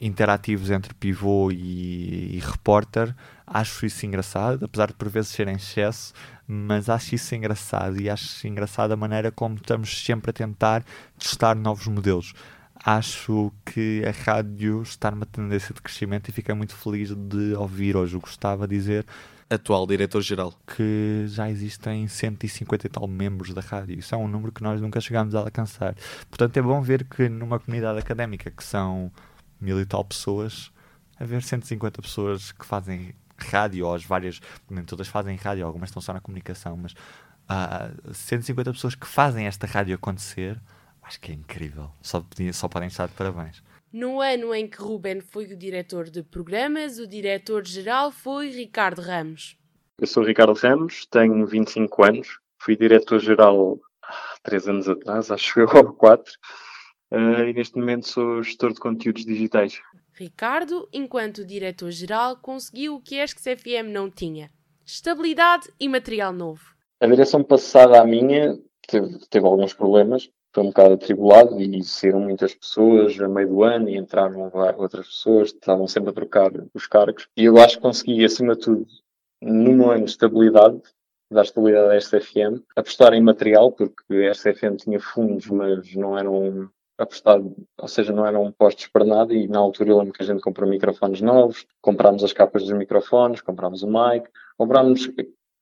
[0.00, 3.14] interativos entre pivô e, e repórter,
[3.46, 6.12] acho isso engraçado, apesar de por vezes ser em excesso,
[6.46, 10.84] mas acho isso engraçado e acho engraçado a maneira como estamos sempre a tentar
[11.18, 12.34] testar novos modelos.
[12.84, 17.96] Acho que a rádio está numa tendência de crescimento e fiquei muito feliz de ouvir
[17.96, 19.04] hoje o Gustavo dizer
[19.50, 23.98] atual diretor-geral, que já existem 150 e tal membros da rádio.
[23.98, 25.94] Isso é um número que nós nunca chegámos a alcançar.
[26.28, 29.10] Portanto, é bom ver que numa comunidade académica que são
[29.60, 30.70] mil e tal pessoas,
[31.18, 36.12] haver 150 pessoas que fazem rádio, as várias, nem todas fazem rádio, algumas estão só
[36.12, 40.60] na comunicação, mas uh, 150 pessoas que fazem esta rádio acontecer,
[41.02, 41.90] acho que é incrível.
[42.02, 43.62] Só, só podem estar de parabéns.
[43.92, 49.56] No ano em que Ruben foi o diretor de programas, o diretor-geral foi Ricardo Ramos.
[49.98, 55.68] Eu sou Ricardo Ramos, tenho 25 anos, fui diretor-geral há 3 anos atrás, acho eu,
[55.74, 56.32] ou 4,
[57.12, 57.16] uh,
[57.48, 59.80] e neste momento sou gestor de conteúdos digitais.
[60.12, 64.50] Ricardo, enquanto diretor-geral, conseguiu o que a ESCS FM não tinha:
[64.84, 66.60] estabilidade e material novo.
[67.00, 68.54] A direção passada à minha
[68.86, 73.62] teve, teve alguns problemas, foi um bocado atribulado e saíram muitas pessoas a meio do
[73.62, 77.28] ano e entraram outras pessoas, estavam sempre a trocar os cargos.
[77.36, 78.86] E eu acho que consegui, acima de tudo,
[79.42, 80.80] num ano de estabilidade,
[81.30, 86.70] dar estabilidade à SFM, apostar em material, porque a SFM tinha fundos, mas não eram
[86.98, 90.26] apostado, ou seja, não eram postos para nada e na altura eu lembro que a
[90.26, 95.08] gente comprou microfones novos, comprámos as capas dos microfones, comprámos o mic, comprámos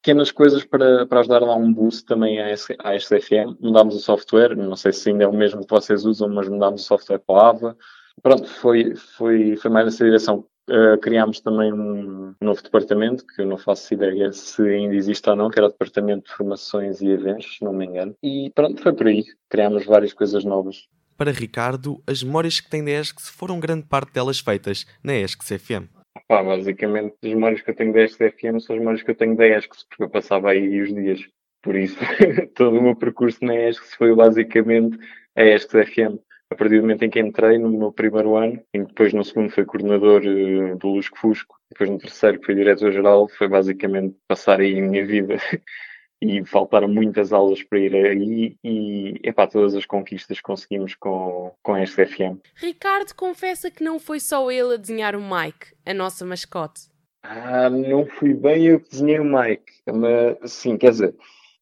[0.07, 2.47] pequenas coisas para, para ajudar a dar um boost também à,
[2.85, 3.59] à SFM.
[3.61, 6.83] Mudámos o software, não sei se ainda é o mesmo que vocês usam, mas mudámos
[6.83, 7.77] o software para o AVA.
[8.23, 10.45] Pronto, foi, foi, foi mais nessa direção.
[10.71, 15.35] Uh, criámos também um novo departamento, que eu não faço ideia se ainda existe ou
[15.35, 18.15] não, que era o Departamento de Formações e Eventos, se não me engano.
[18.23, 19.25] E pronto, foi por aí.
[19.49, 20.87] Criámos várias coisas novas.
[21.17, 25.61] Para Ricardo, as memórias que tem da ESCS foram grande parte delas feitas na ESCS
[25.61, 25.97] FM.
[26.29, 29.37] Pá, basicamente, as memórias que eu tenho da SFM são as memórias que eu tenho
[29.37, 31.21] da ESCS, porque eu passava aí os dias.
[31.62, 31.99] Por isso,
[32.55, 34.99] todo o meu percurso na ESCS foi basicamente
[35.35, 36.19] a ESCS FM.
[36.49, 39.51] A partir do momento em que entrei no meu primeiro ano, e depois no segundo
[39.51, 44.79] foi coordenador uh, do Lusco Fusco, depois no terceiro foi diretor-geral, foi basicamente passar aí
[44.79, 45.37] a minha vida
[46.21, 51.77] e faltaram muitas aulas para ir aí e epá, todas as conquistas conseguimos com, com
[51.77, 52.39] este FM.
[52.55, 56.89] Ricardo confessa que não foi só ele a desenhar o Mike, a nossa mascote.
[57.23, 61.14] Ah, não fui bem eu que desenhei o Mike, mas sim, quer dizer,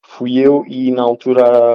[0.04, 1.74] fui eu e na altura a,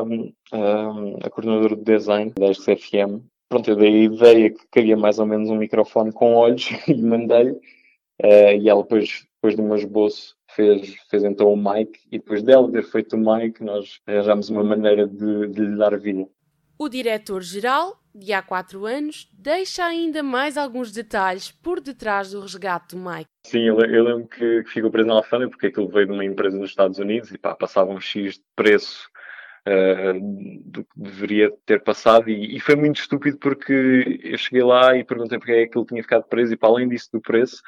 [0.52, 5.20] a, a coordenadora de design da SFM, pronto, eu dei a ideia que queria mais
[5.20, 9.76] ou menos um microfone com olhos e mandei-lhe, uh, e ela depois, depois do meu
[9.76, 14.50] esboço fez, fez então o Mike e depois dela ter feito o Mike, nós arranjámos
[14.50, 16.26] uma maneira de, de lhe dar vida.
[16.78, 22.96] O diretor-geral, de há quatro anos, deixa ainda mais alguns detalhes por detrás do resgate
[22.96, 23.30] do Mike.
[23.46, 26.24] Sim, eu, eu lembro que, que ficou preso na alfândega porque aquilo veio de uma
[26.24, 29.10] empresa nos Estados Unidos e pá, passava um X de preço
[29.68, 30.20] uh,
[30.66, 35.04] do que deveria ter passado e, e, foi muito estúpido porque eu cheguei lá e
[35.04, 37.62] perguntei porque é que aquilo tinha ficado preso e para além disso do preço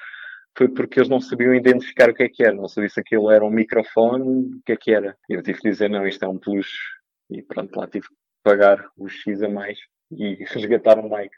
[0.57, 3.31] foi porque eles não sabiam identificar o que é que era, não sabia se aquilo
[3.31, 5.17] era um microfone, o que é que era.
[5.29, 6.77] Eu tive que dizer, não, isto é um peluche.
[7.29, 9.77] E pronto, lá tive que pagar os X a mais
[10.11, 11.31] e resgatar o mic.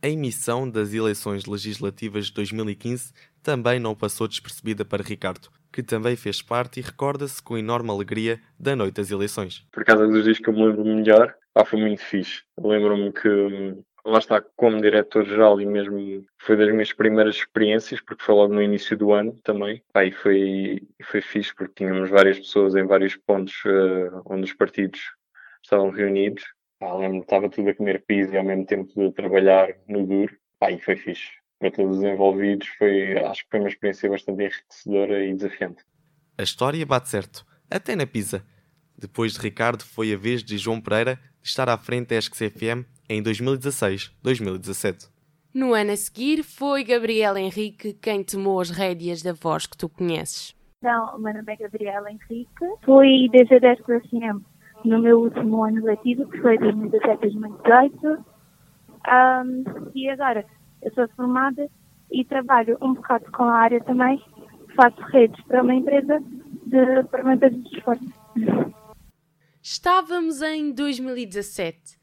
[0.00, 6.14] A emissão das eleições legislativas de 2015 também não passou despercebida para Ricardo, que também
[6.14, 9.66] fez parte e recorda-se com enorme alegria da noite das eleições.
[9.72, 12.42] Por causa dos dias que eu me lembro melhor, ah, foi muito fixe.
[12.56, 18.24] Lembro-me que hum, lá está, como diretor-geral e mesmo foi das minhas primeiras experiências, porque
[18.24, 19.82] foi logo no início do ano também.
[19.94, 25.00] E foi, foi fixe, porque tínhamos várias pessoas em vários pontos uh, onde os partidos
[25.62, 26.44] estavam reunidos.
[26.78, 30.36] Pá, lembro estava tudo a comer pizza e ao mesmo tempo a trabalhar no duro.
[30.68, 31.30] E foi fixe.
[31.58, 35.84] Para todos os envolvidos, foi, acho que foi uma experiência bastante enriquecedora e desafiante.
[36.36, 38.44] A história bate certo, até na pizza.
[38.96, 42.50] Depois de Ricardo, foi a vez de João Pereira de estar à frente da ESC
[42.50, 45.08] FM em 2016-2017.
[45.54, 49.88] No ano a seguir, foi Gabriela Henrique quem tomou as rédeas da voz que tu
[49.88, 50.54] conheces.
[50.78, 54.44] Então, o meu nome é Gabriela Henrique, fui desde a 10 FM
[54.84, 58.24] no meu último ano letivo, que foi 2017-2018,
[59.08, 60.44] um, e agora
[60.82, 61.68] eu sou formada
[62.12, 64.22] e trabalho um bocado com a área também,
[64.76, 66.20] faço redes para uma empresa
[66.66, 68.04] de ferramentas de desporto.
[69.60, 71.97] Estávamos em 2017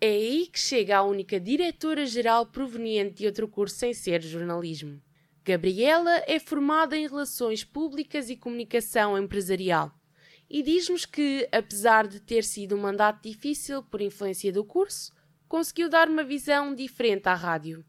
[0.00, 5.00] é aí que chega a única diretora-geral proveniente de outro curso sem ser jornalismo.
[5.44, 9.90] Gabriela é formada em Relações Públicas e Comunicação Empresarial
[10.50, 15.12] e diz-nos que, apesar de ter sido um mandato difícil por influência do curso,
[15.48, 17.84] conseguiu dar uma visão diferente à rádio.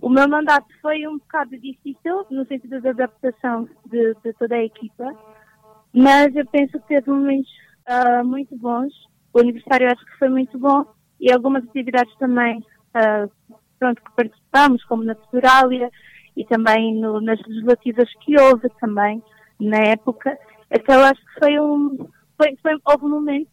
[0.00, 4.62] O meu mandato foi um bocado difícil, no sentido da adaptação de, de toda a
[4.62, 5.12] equipa,
[5.92, 7.50] mas eu penso que teve momentos
[7.88, 8.92] uh, muito bons.
[9.32, 10.86] O aniversário acho que foi muito bom
[11.20, 13.30] e algumas atividades também uh,
[13.78, 15.90] pronto, que participamos, como na Futuralia
[16.36, 19.22] e também no, nas legislativas que houve também
[19.60, 20.38] na época.
[20.70, 22.08] Então acho que foi um.
[22.36, 23.52] Foi, foi, houve momentos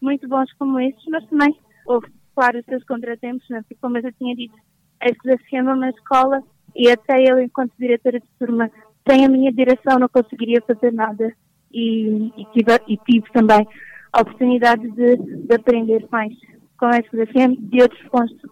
[0.00, 3.64] muito bons como esses, mas também houve, claro, os seus contratempos, né?
[3.80, 4.54] como eu já tinha dito,
[5.00, 6.42] é desafiando uma escola
[6.74, 8.70] e até eu, enquanto diretora de turma,
[9.08, 11.32] sem a minha direção não conseguiria fazer nada
[11.72, 13.66] e, e, tive, e tive também
[14.12, 16.32] a oportunidade de, de aprender mais
[16.78, 18.02] com a SFM de outros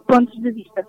[0.07, 0.87] pontos, de vista.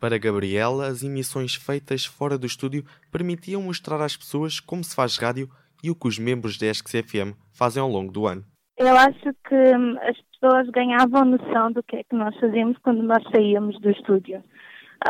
[0.00, 5.16] Para Gabriela, as emissões feitas fora do estúdio permitiam mostrar às pessoas como se faz
[5.16, 5.48] rádio
[5.82, 8.44] e o que os membros da ESC-FM fazem ao longo do ano.
[8.78, 13.02] Eu acho que hum, as pessoas ganhavam noção do que é que nós fazíamos quando
[13.02, 14.42] nós saíamos do estúdio.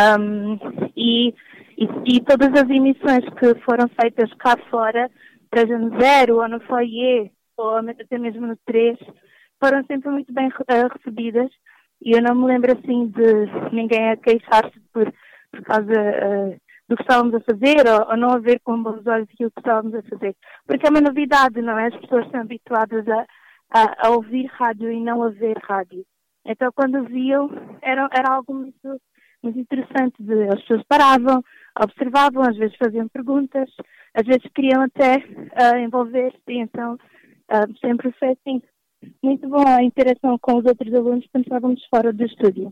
[0.00, 0.58] Um,
[0.96, 1.34] e,
[1.76, 5.10] e, e, todas as emissões que foram feitas cá fora,
[5.54, 8.98] seja no Zero ou no Foyer, ou até mesmo no 3,
[9.60, 11.50] foram sempre muito bem uh, recebidas
[12.02, 15.12] e eu não me lembro assim de ninguém a queixar-se por,
[15.50, 19.06] por causa uh, do que estávamos a fazer ou, ou, não a ver com bons
[19.06, 20.36] olhos aquilo que estávamos a fazer.
[20.66, 21.86] Porque é uma novidade, não é?
[21.86, 23.26] As pessoas estão habituadas a,
[23.70, 26.04] a, a ouvir rádio e não a ver rádio.
[26.44, 27.50] Então quando viam
[27.82, 29.00] era, era algo muito,
[29.42, 30.22] muito interessante.
[30.22, 31.42] De, as pessoas paravam,
[31.80, 33.68] observavam, às vezes faziam perguntas,
[34.14, 38.62] às vezes queriam até uh, envolver-se, então uh, sempre foi assim
[39.22, 42.70] muito boa a interação com os outros alunos quando estávamos fora do estúdio.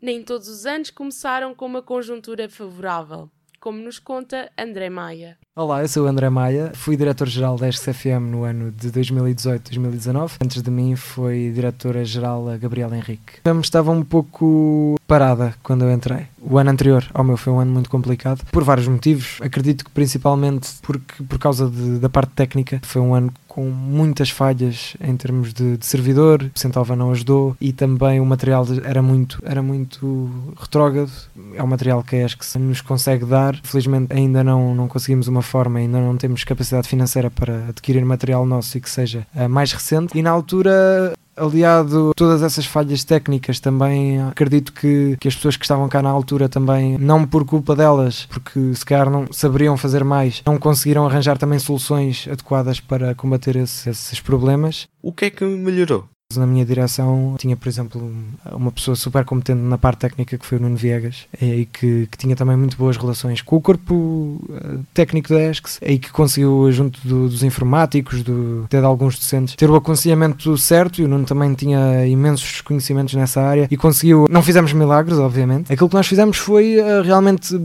[0.00, 3.30] Nem todos os anos começaram com uma conjuntura favorável,
[3.60, 5.38] como nos conta André Maia.
[5.54, 10.38] Olá, eu sou o André Maia, fui diretor-geral da SCFM no ano de 2018-2019.
[10.42, 13.40] Antes de mim foi diretora-geral a Gabriela Henrique.
[13.62, 16.26] Estava um pouco parada quando eu entrei.
[16.40, 19.38] O ano anterior ao meu foi um ano muito complicado, por vários motivos.
[19.42, 24.30] Acredito que principalmente porque, por causa de, da parte técnica, foi um ano com muitas
[24.30, 29.02] falhas em termos de, de servidor, o Centova não ajudou e também o material era
[29.02, 31.12] muito, era muito retrógrado.
[31.54, 33.60] É um material que acho que se nos consegue dar.
[33.62, 38.46] Felizmente ainda não, não conseguimos uma forma, ainda não temos capacidade financeira para adquirir material
[38.46, 40.16] nosso e que seja uh, mais recente.
[40.16, 45.56] E na altura aliado a todas essas falhas técnicas também acredito que, que as pessoas
[45.56, 49.76] que estavam cá na altura também não por culpa delas porque se calhar não saberiam
[49.76, 54.86] fazer mais não conseguiram arranjar também soluções adequadas para combater esse, esses problemas.
[55.02, 58.12] O que é que melhorou na minha direção tinha, por exemplo,
[58.52, 62.18] uma pessoa super competente na parte técnica que foi o Nuno Viegas e que, que
[62.18, 66.70] tinha também muito boas relações com o corpo eh, técnico da ESCS e que conseguiu,
[66.72, 71.08] junto do, dos informáticos, do, até de alguns docentes, ter o aconselhamento certo e o
[71.08, 74.26] Nuno também tinha imensos conhecimentos nessa área e conseguiu.
[74.30, 75.72] Não fizemos milagres, obviamente.
[75.72, 77.58] Aquilo que nós fizemos foi uh, realmente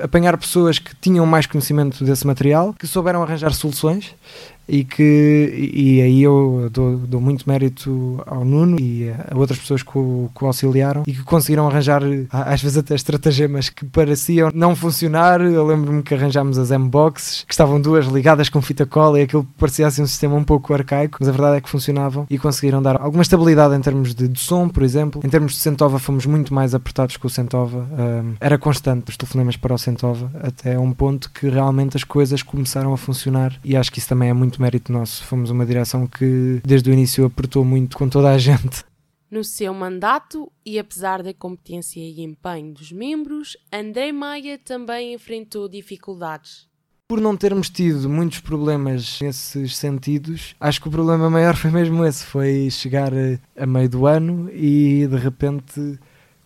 [0.00, 4.14] apanhar pessoas que tinham mais conhecimento desse material, que souberam arranjar soluções
[4.70, 9.82] e que e aí eu dou, dou, muito mérito ao Nuno e a outras pessoas
[9.82, 14.50] que o, que o, auxiliaram e que conseguiram arranjar às vezes até estratagemas que pareciam
[14.54, 15.40] não funcionar.
[15.40, 19.44] Eu lembro-me que arranjámos as M-Boxes que estavam duas ligadas com fita cola e aquilo
[19.58, 22.80] parecia assim um sistema um pouco arcaico, mas a verdade é que funcionavam e conseguiram
[22.80, 25.20] dar alguma estabilidade em termos de, de som, por exemplo.
[25.24, 27.78] Em termos de Centova fomos muito mais apertados com o Centova.
[27.78, 32.42] Um, era constante os telefonemas para o Centova até um ponto que realmente as coisas
[32.42, 35.24] começaram a funcionar e acho que isso também é muito mérito nosso.
[35.24, 38.84] Fomos uma direção que desde o início apertou muito com toda a gente.
[39.30, 45.68] No seu mandato, e apesar da competência e empenho dos membros, André Maia também enfrentou
[45.68, 46.68] dificuldades.
[47.06, 52.04] Por não termos tido muitos problemas nesses sentidos, acho que o problema maior foi mesmo
[52.04, 53.12] esse: foi chegar
[53.56, 55.98] a meio do ano e de repente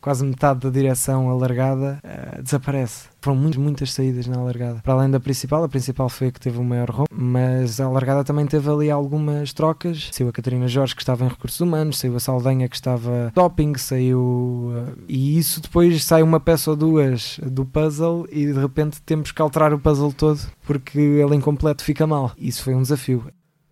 [0.05, 3.09] quase metade da direção alargada uh, desaparece.
[3.22, 4.82] Foram muitas, muitas saídas na alargada.
[4.82, 7.86] Para além da principal, a principal foi a que teve o maior rombo, mas a
[7.86, 10.11] alargada também teve ali algumas trocas.
[10.12, 13.78] Saiu a Catarina Jorge, que estava em recursos humanos, saiu a Saldanha, que estava doping,
[13.78, 14.20] saiu.
[14.20, 19.32] Uh, e isso depois sai uma peça ou duas do puzzle e de repente temos
[19.32, 22.30] que alterar o puzzle todo porque ele incompleto fica mal.
[22.36, 23.24] Isso foi um desafio.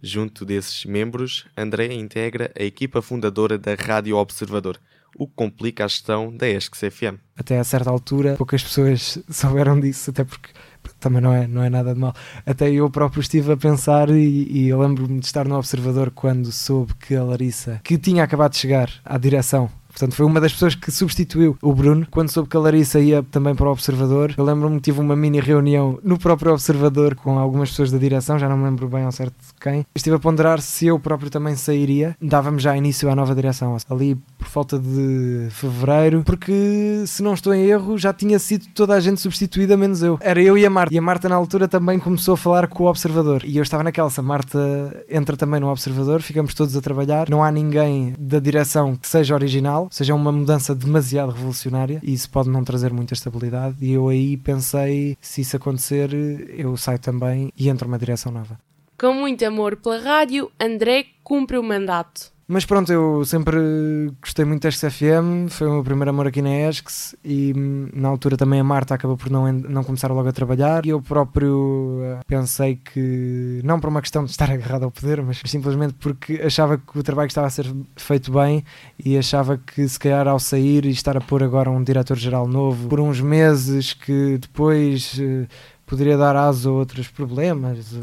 [0.05, 4.81] Junto desses membros, André integra a equipa fundadora da Rádio Observador,
[5.17, 7.19] o que complica a gestão da ESC-CFM.
[7.37, 10.51] Até a certa altura, poucas pessoas souberam disso, até porque
[10.99, 12.15] também não é, não é nada de mal.
[12.45, 16.95] Até eu próprio estive a pensar e, e lembro-me de estar no observador quando soube
[16.95, 20.75] que a Larissa, que tinha acabado de chegar à direção, Portanto, foi uma das pessoas
[20.75, 22.07] que substituiu o Bruno.
[22.11, 25.15] Quando soube que a Larissa ia também para o Observador, eu lembro-me que tive uma
[25.15, 29.05] mini reunião no próprio Observador com algumas pessoas da direção, já não me lembro bem
[29.05, 29.87] ao certo de quem.
[29.95, 32.17] Estive a ponderar se eu próprio também sairia.
[32.21, 37.55] Dávamos já início à nova direção, ali por falta de fevereiro, porque se não estou
[37.55, 40.19] em erro, já tinha sido toda a gente substituída, menos eu.
[40.21, 40.95] Era eu e a Marta.
[40.95, 43.43] E a Marta, na altura, também começou a falar com o Observador.
[43.45, 47.29] E eu estava naquela, a Marta entra também no Observador, ficamos todos a trabalhar.
[47.29, 52.31] Não há ninguém da direção que seja original, seja uma mudança demasiado revolucionária e isso
[52.31, 53.77] pode não trazer muita estabilidade.
[53.81, 56.13] E eu aí pensei, se isso acontecer,
[56.57, 58.59] eu saio também e entro uma direção nova.
[58.99, 62.33] Com muito amor pela rádio, André cumpre o mandato.
[62.53, 66.69] Mas pronto, eu sempre gostei muito da XFM, foi o meu primeiro amor aqui na
[66.69, 70.33] ESCS e hum, na altura também a Marta acabou por não, não começar logo a
[70.33, 74.91] trabalhar e eu próprio eh, pensei que, não por uma questão de estar agarrado ao
[74.91, 78.63] poder, mas simplesmente porque achava que o trabalho estava a ser feito bem
[79.03, 82.87] e achava que se calhar ao sair e estar a pôr agora um diretor-geral novo
[82.87, 85.47] por uns meses que depois eh,
[85.87, 87.95] poderia dar aso a outros problemas,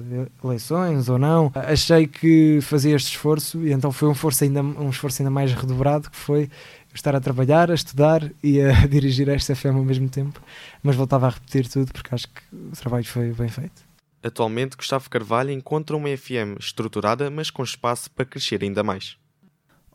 [0.43, 1.51] eleições ou não.
[1.55, 5.53] Achei que fazia este esforço e então foi um esforço ainda, um esforço ainda mais
[5.53, 6.49] redobrado que foi
[6.93, 10.41] estar a trabalhar, a estudar e a dirigir esta FM ao mesmo tempo,
[10.83, 13.89] mas voltava a repetir tudo porque acho que o trabalho foi bem feito.
[14.21, 19.17] Atualmente, Gustavo Carvalho encontra uma FM estruturada, mas com espaço para crescer ainda mais.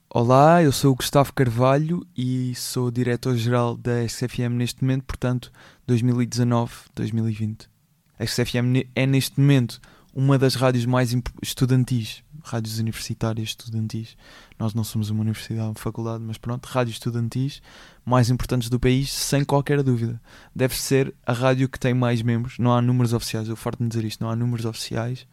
[0.09, 5.53] Olá, eu sou o Gustavo Carvalho e sou diretor-geral da SFM neste momento, portanto,
[5.89, 7.74] 2019-2020.
[8.19, 9.81] A XFM é neste momento
[10.15, 14.17] uma das rádios mais estudantis, rádios universitárias estudantis.
[14.57, 17.61] Nós não somos uma universidade, uma faculdade, mas pronto, rádios estudantis
[18.05, 20.21] mais importantes do país, sem qualquer dúvida.
[20.55, 22.59] Deve ser a rádio que tem mais membros.
[22.59, 25.27] Não há números oficiais, eu farto de dizer isto, não há números oficiais.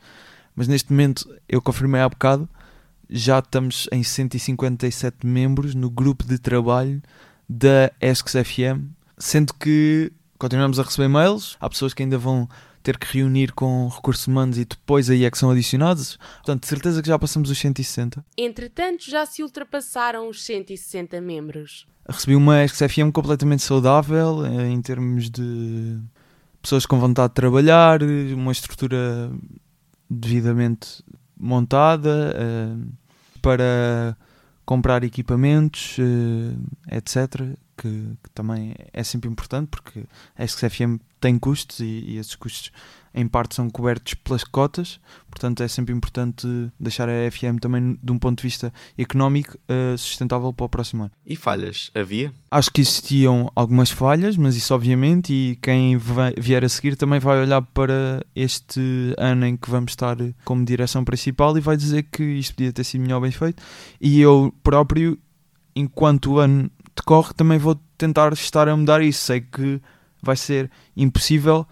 [0.55, 2.49] Mas neste momento, eu confirmei há bocado,
[3.07, 7.01] já estamos em 157 membros no grupo de trabalho
[7.47, 12.49] da ESCS FM, sendo que continuamos a receber mails, há pessoas que ainda vão
[12.81, 16.17] ter que reunir com recursos humanos e depois aí é que são adicionados.
[16.37, 18.25] Portanto, de certeza que já passamos os 160.
[18.37, 21.87] Entretanto, já se ultrapassaram os 160 membros.
[22.07, 25.99] Recebi uma XFM completamente saudável eh, em termos de
[26.61, 29.31] pessoas com vontade de trabalhar, uma estrutura
[30.09, 31.03] devidamente
[31.37, 32.91] montada uh,
[33.41, 34.15] para
[34.65, 37.57] comprar equipamentos, uh, etc.
[37.81, 40.03] Que, que, também é sempre importante porque
[40.37, 42.71] a XFM tem custos e, e, esses custos
[43.11, 44.99] em parte são cobertos pelas cotas,
[45.31, 46.47] portanto é sempre importante
[46.79, 51.03] deixar a FM também de um ponto de vista económico uh, sustentável para o próximo
[51.05, 51.11] ano.
[51.25, 51.89] E falhas?
[51.95, 52.31] Havia?
[52.51, 57.19] Acho que existiam algumas falhas, mas isso obviamente, e quem vai, vier a seguir também
[57.19, 58.79] vai olhar para este
[59.17, 62.83] ano em que vamos estar como direção principal e vai dizer que isto podia ter
[62.83, 63.63] sido melhor bem feito,
[63.99, 65.17] e eu próprio,
[65.75, 69.81] enquanto o ano decorre, também vou tentar estar a mudar isso, sei que
[70.21, 71.67] vai ser impossível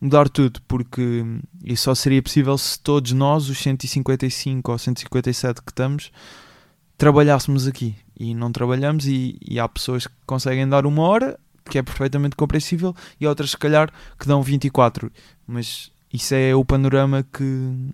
[0.00, 1.24] mudar tudo, porque
[1.64, 6.12] isso só seria possível se todos nós, os 155 ou 157 que estamos,
[6.98, 7.96] trabalhássemos aqui.
[8.18, 12.36] E não trabalhamos, e, e há pessoas que conseguem dar uma hora, que é perfeitamente
[12.36, 15.10] compreensível, e outras, se calhar, que dão 24.
[15.46, 17.92] Mas isso é o panorama que,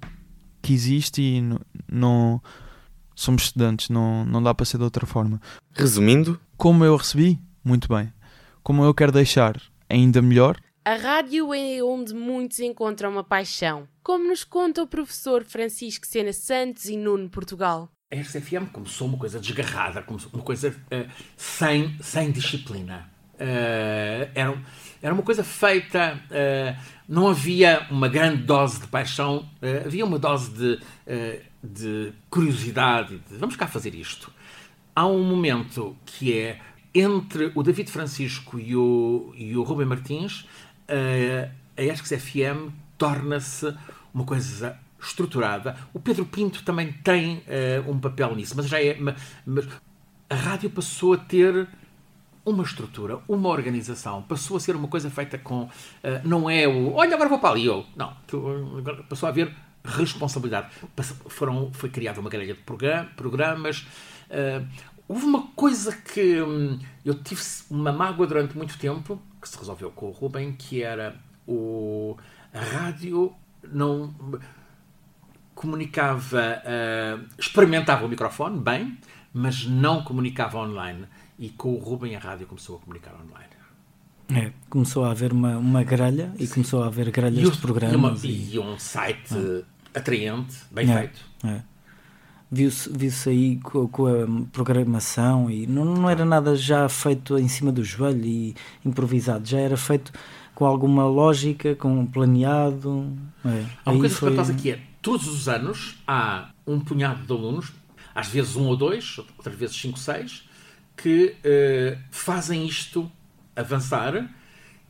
[0.61, 1.61] que existe e não,
[1.91, 2.43] não
[3.15, 5.41] somos estudantes, não, não dá para ser de outra forma.
[5.73, 8.13] Resumindo, como eu recebi, muito bem.
[8.63, 9.59] Como eu quero deixar
[9.89, 10.61] ainda melhor.
[10.85, 16.35] A rádio é onde muitos encontram uma paixão, como nos conta o professor Francisco Sena
[16.35, 17.91] Santos e Nuno Portugal.
[18.13, 20.05] A RCFM começou uma coisa desgarrada,
[20.35, 23.11] uma coisa uh, sem, sem disciplina.
[23.37, 24.63] Uh, era,
[25.01, 29.49] era uma coisa feita, uh, não havia uma grande dose de paixão,
[29.87, 30.79] havia uma dose de,
[31.65, 34.31] de curiosidade, de vamos cá fazer isto.
[35.01, 36.61] Há um momento que é
[36.95, 40.43] entre o David Francisco e o, e o Rubem Martins,
[40.91, 43.75] uh, a ESCS FM torna-se
[44.13, 45.75] uma coisa estruturada.
[45.95, 48.99] O Pedro Pinto também tem uh, um papel nisso, mas já é.
[49.47, 49.67] Mas
[50.29, 51.67] a rádio passou a ter
[52.45, 55.63] uma estrutura, uma organização, passou a ser uma coisa feita com.
[55.63, 55.71] Uh,
[56.25, 56.93] não é o.
[56.93, 57.87] Olha, agora vou para ali, eu.
[57.97, 58.15] Não.
[59.09, 59.51] Passou a haver
[59.83, 60.69] responsabilidade.
[60.95, 62.61] Passou, foram, foi criada uma grelha de
[63.17, 63.87] programas.
[64.31, 64.65] Uh,
[65.11, 69.91] Houve uma coisa que hum, eu tive uma mágoa durante muito tempo, que se resolveu
[69.91, 71.17] com o Ruben, que era
[71.49, 72.17] o,
[72.55, 73.35] a rádio
[73.73, 74.15] não
[75.53, 78.97] comunicava, uh, experimentava o microfone bem,
[79.35, 81.05] mas não comunicava online.
[81.37, 83.51] E com o Ruben a rádio começou a comunicar online.
[84.33, 86.55] É, começou a haver uma, uma grelha e Sim.
[86.55, 88.23] começou a haver grelhas e de programas.
[88.23, 88.55] E, uma, e...
[88.55, 89.99] e um site é.
[89.99, 91.21] atraente, bem é, feito.
[91.43, 91.63] É.
[92.51, 97.49] viu-se viu aí com, com, a programação e não, não era nada já feito em
[97.49, 100.13] cima do joelho e improvisado, já era feito
[100.55, 103.17] com alguma lógica, com planeado.
[103.45, 103.65] É.
[103.85, 104.35] Há uma coisa foi...
[104.35, 107.73] que aqui é, todos os anos há um punhado de alunos,
[108.15, 110.47] às vezes um ou dois, outras vezes cinco, seis,
[110.97, 113.11] que uh, fazem isto
[113.57, 114.29] avançar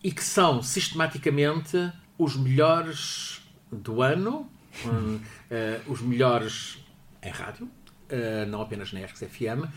[0.02, 3.40] e que são sistematicamente os melhores
[3.70, 4.48] do ano,
[4.84, 5.20] um, uh,
[5.86, 6.79] os melhores
[7.22, 9.68] em rádio, uh, não apenas na ESCS FM,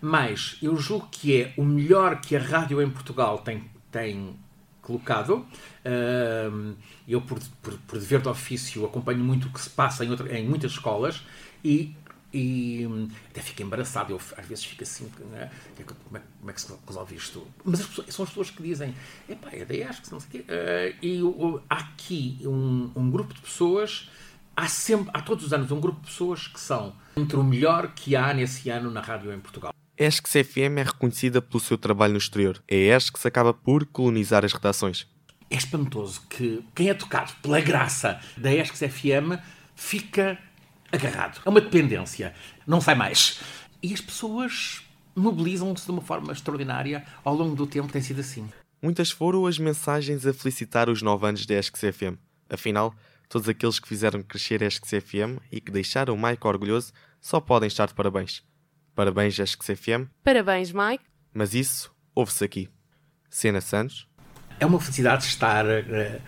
[0.00, 4.36] mas eu julgo que é o melhor que a rádio em Portugal tem, tem
[4.82, 5.46] colocado.
[5.84, 6.76] Uh,
[7.08, 10.38] eu, por, por, por, dever de ofício, acompanho muito o que se passa em, outra,
[10.38, 11.22] em muitas escolas
[11.64, 11.94] e
[12.32, 12.86] e
[13.30, 14.12] até fico embaraçado.
[14.12, 15.50] Eu às vezes fico assim, né?
[15.86, 17.46] como, é, como é que se resolve isto?
[17.64, 18.94] Mas as pessoas, são as pessoas que dizem,
[19.28, 20.52] epá, é da ESC, não sei o quê.
[20.52, 24.10] Uh, e uh, há aqui um, um, grupo de pessoas,
[24.56, 27.92] há sempre, há todos os anos um grupo de pessoas que são entre o melhor
[27.94, 29.72] que há nesse ano na rádio em Portugal.
[29.98, 32.62] A ESC FM é reconhecida pelo seu trabalho no exterior.
[32.66, 35.06] É a ESC que se acaba por colonizar as redações.
[35.50, 39.38] É espantoso que quem é tocado pela graça da ESC FM
[39.74, 40.38] fica
[40.90, 41.40] agarrado.
[41.44, 42.34] É uma dependência.
[42.66, 43.40] Não sai mais.
[43.82, 44.82] E as pessoas
[45.14, 47.04] mobilizam-se de uma forma extraordinária.
[47.24, 48.48] Ao longo do tempo tem sido assim.
[48.82, 52.18] Muitas foram as mensagens a felicitar os 9 anos da ESC-CFM.
[52.50, 52.94] Afinal,
[53.28, 57.66] todos aqueles que fizeram crescer a ESC-CFM e que deixaram o Mike orgulhoso só podem
[57.66, 58.44] estar de parabéns.
[58.94, 60.08] Parabéns, ESC-CFM.
[60.22, 61.04] Parabéns, Mike.
[61.34, 62.68] Mas isso ouve-se aqui.
[63.28, 64.08] Cena Santos.
[64.58, 66.20] É uma felicidade estar uh,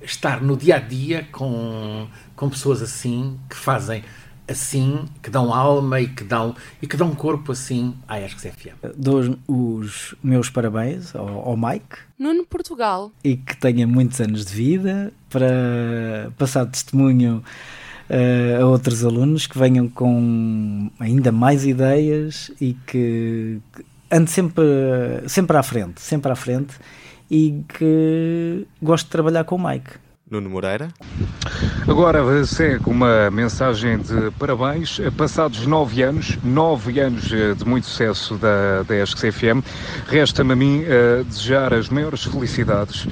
[0.00, 4.04] estar no dia a dia com, com pessoas assim, que fazem
[4.50, 8.96] assim, que dão alma e que dão, e que dão corpo assim à ESCS FM.
[8.96, 11.98] Dou os meus parabéns ao, ao Mike.
[12.18, 13.12] Nuno Portugal.
[13.22, 17.42] E que tenha muitos anos de vida para passar testemunho
[18.10, 23.58] uh, a outros alunos que venham com ainda mais ideias e que
[24.10, 24.64] ande sempre,
[25.28, 26.74] sempre à frente, sempre à frente
[27.30, 30.09] e que gosto de trabalhar com o Mike.
[30.30, 30.88] Nuno Moreira.
[31.88, 35.00] Agora segue uma mensagem de parabéns.
[35.16, 39.60] Passados nove anos, nove anos eh, de muito sucesso da, da ESC-FM,
[40.06, 43.08] resta-me a mim uh, desejar as maiores felicidades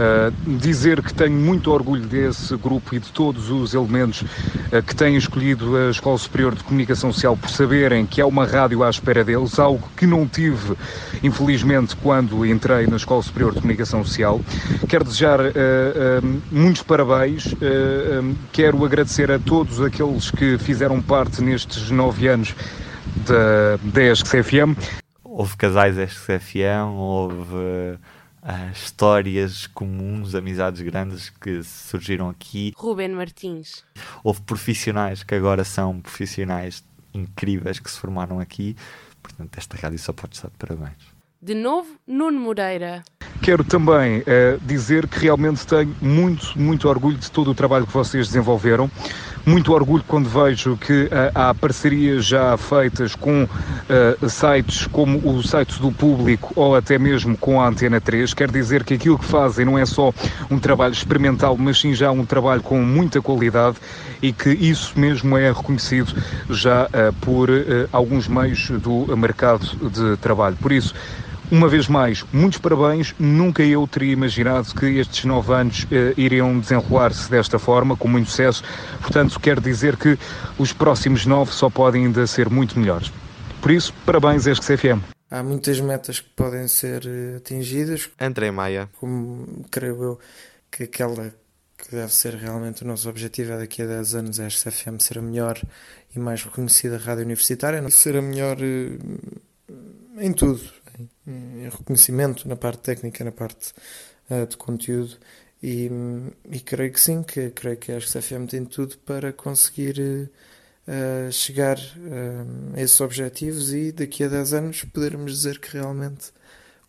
[0.00, 4.96] Uh, dizer que tenho muito orgulho desse grupo e de todos os elementos uh, que
[4.96, 8.88] têm escolhido a Escola Superior de Comunicação Social por saberem que há uma rádio à
[8.88, 10.74] espera deles, algo que não tive,
[11.22, 14.40] infelizmente, quando entrei na Escola Superior de Comunicação Social.
[14.88, 15.52] Quero desejar uh,
[16.50, 17.54] muitos parabéns,
[18.52, 22.54] quero agradecer a todos aqueles que fizeram parte nestes nove anos
[23.26, 24.76] da, da ESC-CFM.
[25.22, 27.98] Houve casais ESC-CFM, houve
[28.42, 32.72] uh, histórias comuns, amizades grandes que surgiram aqui.
[32.76, 33.84] Ruben Martins.
[34.22, 38.76] Houve profissionais que agora são profissionais incríveis que se formaram aqui.
[39.22, 40.96] Portanto, esta rádio só pode estar de parabéns.
[41.42, 43.02] De novo, Nuno Moreira.
[43.42, 47.92] Quero também uh, dizer que realmente tenho muito, muito orgulho de todo o trabalho que
[47.92, 48.90] vocês desenvolveram
[49.46, 55.42] muito orgulho quando vejo que uh, há parcerias já feitas com uh, sites como o
[55.42, 58.34] site do público ou até mesmo com a Antena 3.
[58.34, 60.12] Quer dizer que aquilo que fazem não é só
[60.50, 63.78] um trabalho experimental, mas sim já um trabalho com muita qualidade
[64.20, 66.14] e que isso mesmo é reconhecido
[66.50, 66.88] já
[67.22, 67.48] por
[67.90, 70.56] alguns meios do mercado de trabalho.
[70.56, 70.94] Por isso,
[71.50, 73.14] uma vez mais, muitos parabéns.
[73.18, 78.30] Nunca eu teria imaginado que estes nove anos eh, iriam desenrolar-se desta forma, com muito
[78.30, 78.62] sucesso.
[79.00, 80.18] Portanto, quero dizer que
[80.58, 83.12] os próximos nove só podem ainda ser muito melhores.
[83.60, 85.00] Por isso, parabéns, ESC CFM.
[85.30, 88.10] Há muitas metas que podem ser eh, atingidas.
[88.20, 88.88] André Maia.
[88.98, 90.18] Como creio eu
[90.70, 91.34] que aquela
[91.76, 95.00] que deve ser realmente o nosso objetivo é daqui a 10 anos a ESC CFM
[95.00, 95.58] ser a melhor
[96.14, 98.98] e mais reconhecida rádio universitária, ser a melhor eh,
[100.18, 100.60] em tudo
[101.70, 103.72] reconhecimento na parte técnica, na parte
[104.30, 105.16] uh, de conteúdo.
[105.62, 105.90] E,
[106.50, 110.30] e, creio que sim, que creio que a FM tem tudo para conseguir
[110.88, 116.32] uh, chegar uh, a esses objetivos e daqui a 10 anos podermos dizer que realmente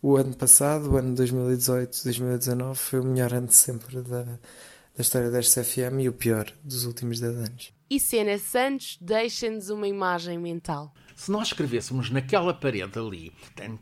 [0.00, 4.38] o ano passado, o ano 2018, 2019, foi o melhor ano de sempre da, da
[4.98, 7.72] história da FM e o pior dos últimos 10 anos.
[7.88, 10.92] E Cena Santos deixa-nos uma imagem mental
[11.22, 13.32] se nós escrevêssemos naquela parede ali,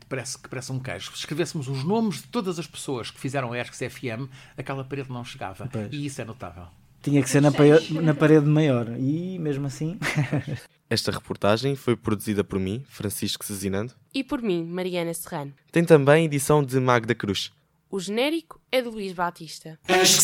[0.07, 3.65] parece que parece um queijo, escrevêssemos os nomes de todas as pessoas que fizeram a
[3.65, 5.67] FM, aquela parede não chegava.
[5.71, 5.87] Pois.
[5.91, 6.67] E isso é notável.
[7.01, 8.87] Tinha que ser na, parede, na parede maior.
[8.99, 9.97] E mesmo assim.
[10.87, 13.95] Esta reportagem foi produzida por mim, Francisco Cezinando.
[14.13, 15.51] E por mim, Mariana Serrano.
[15.71, 17.51] Tem também edição de Magda Cruz.
[17.89, 19.79] O genérico é de Luís Batista.
[19.87, 20.23] Acho que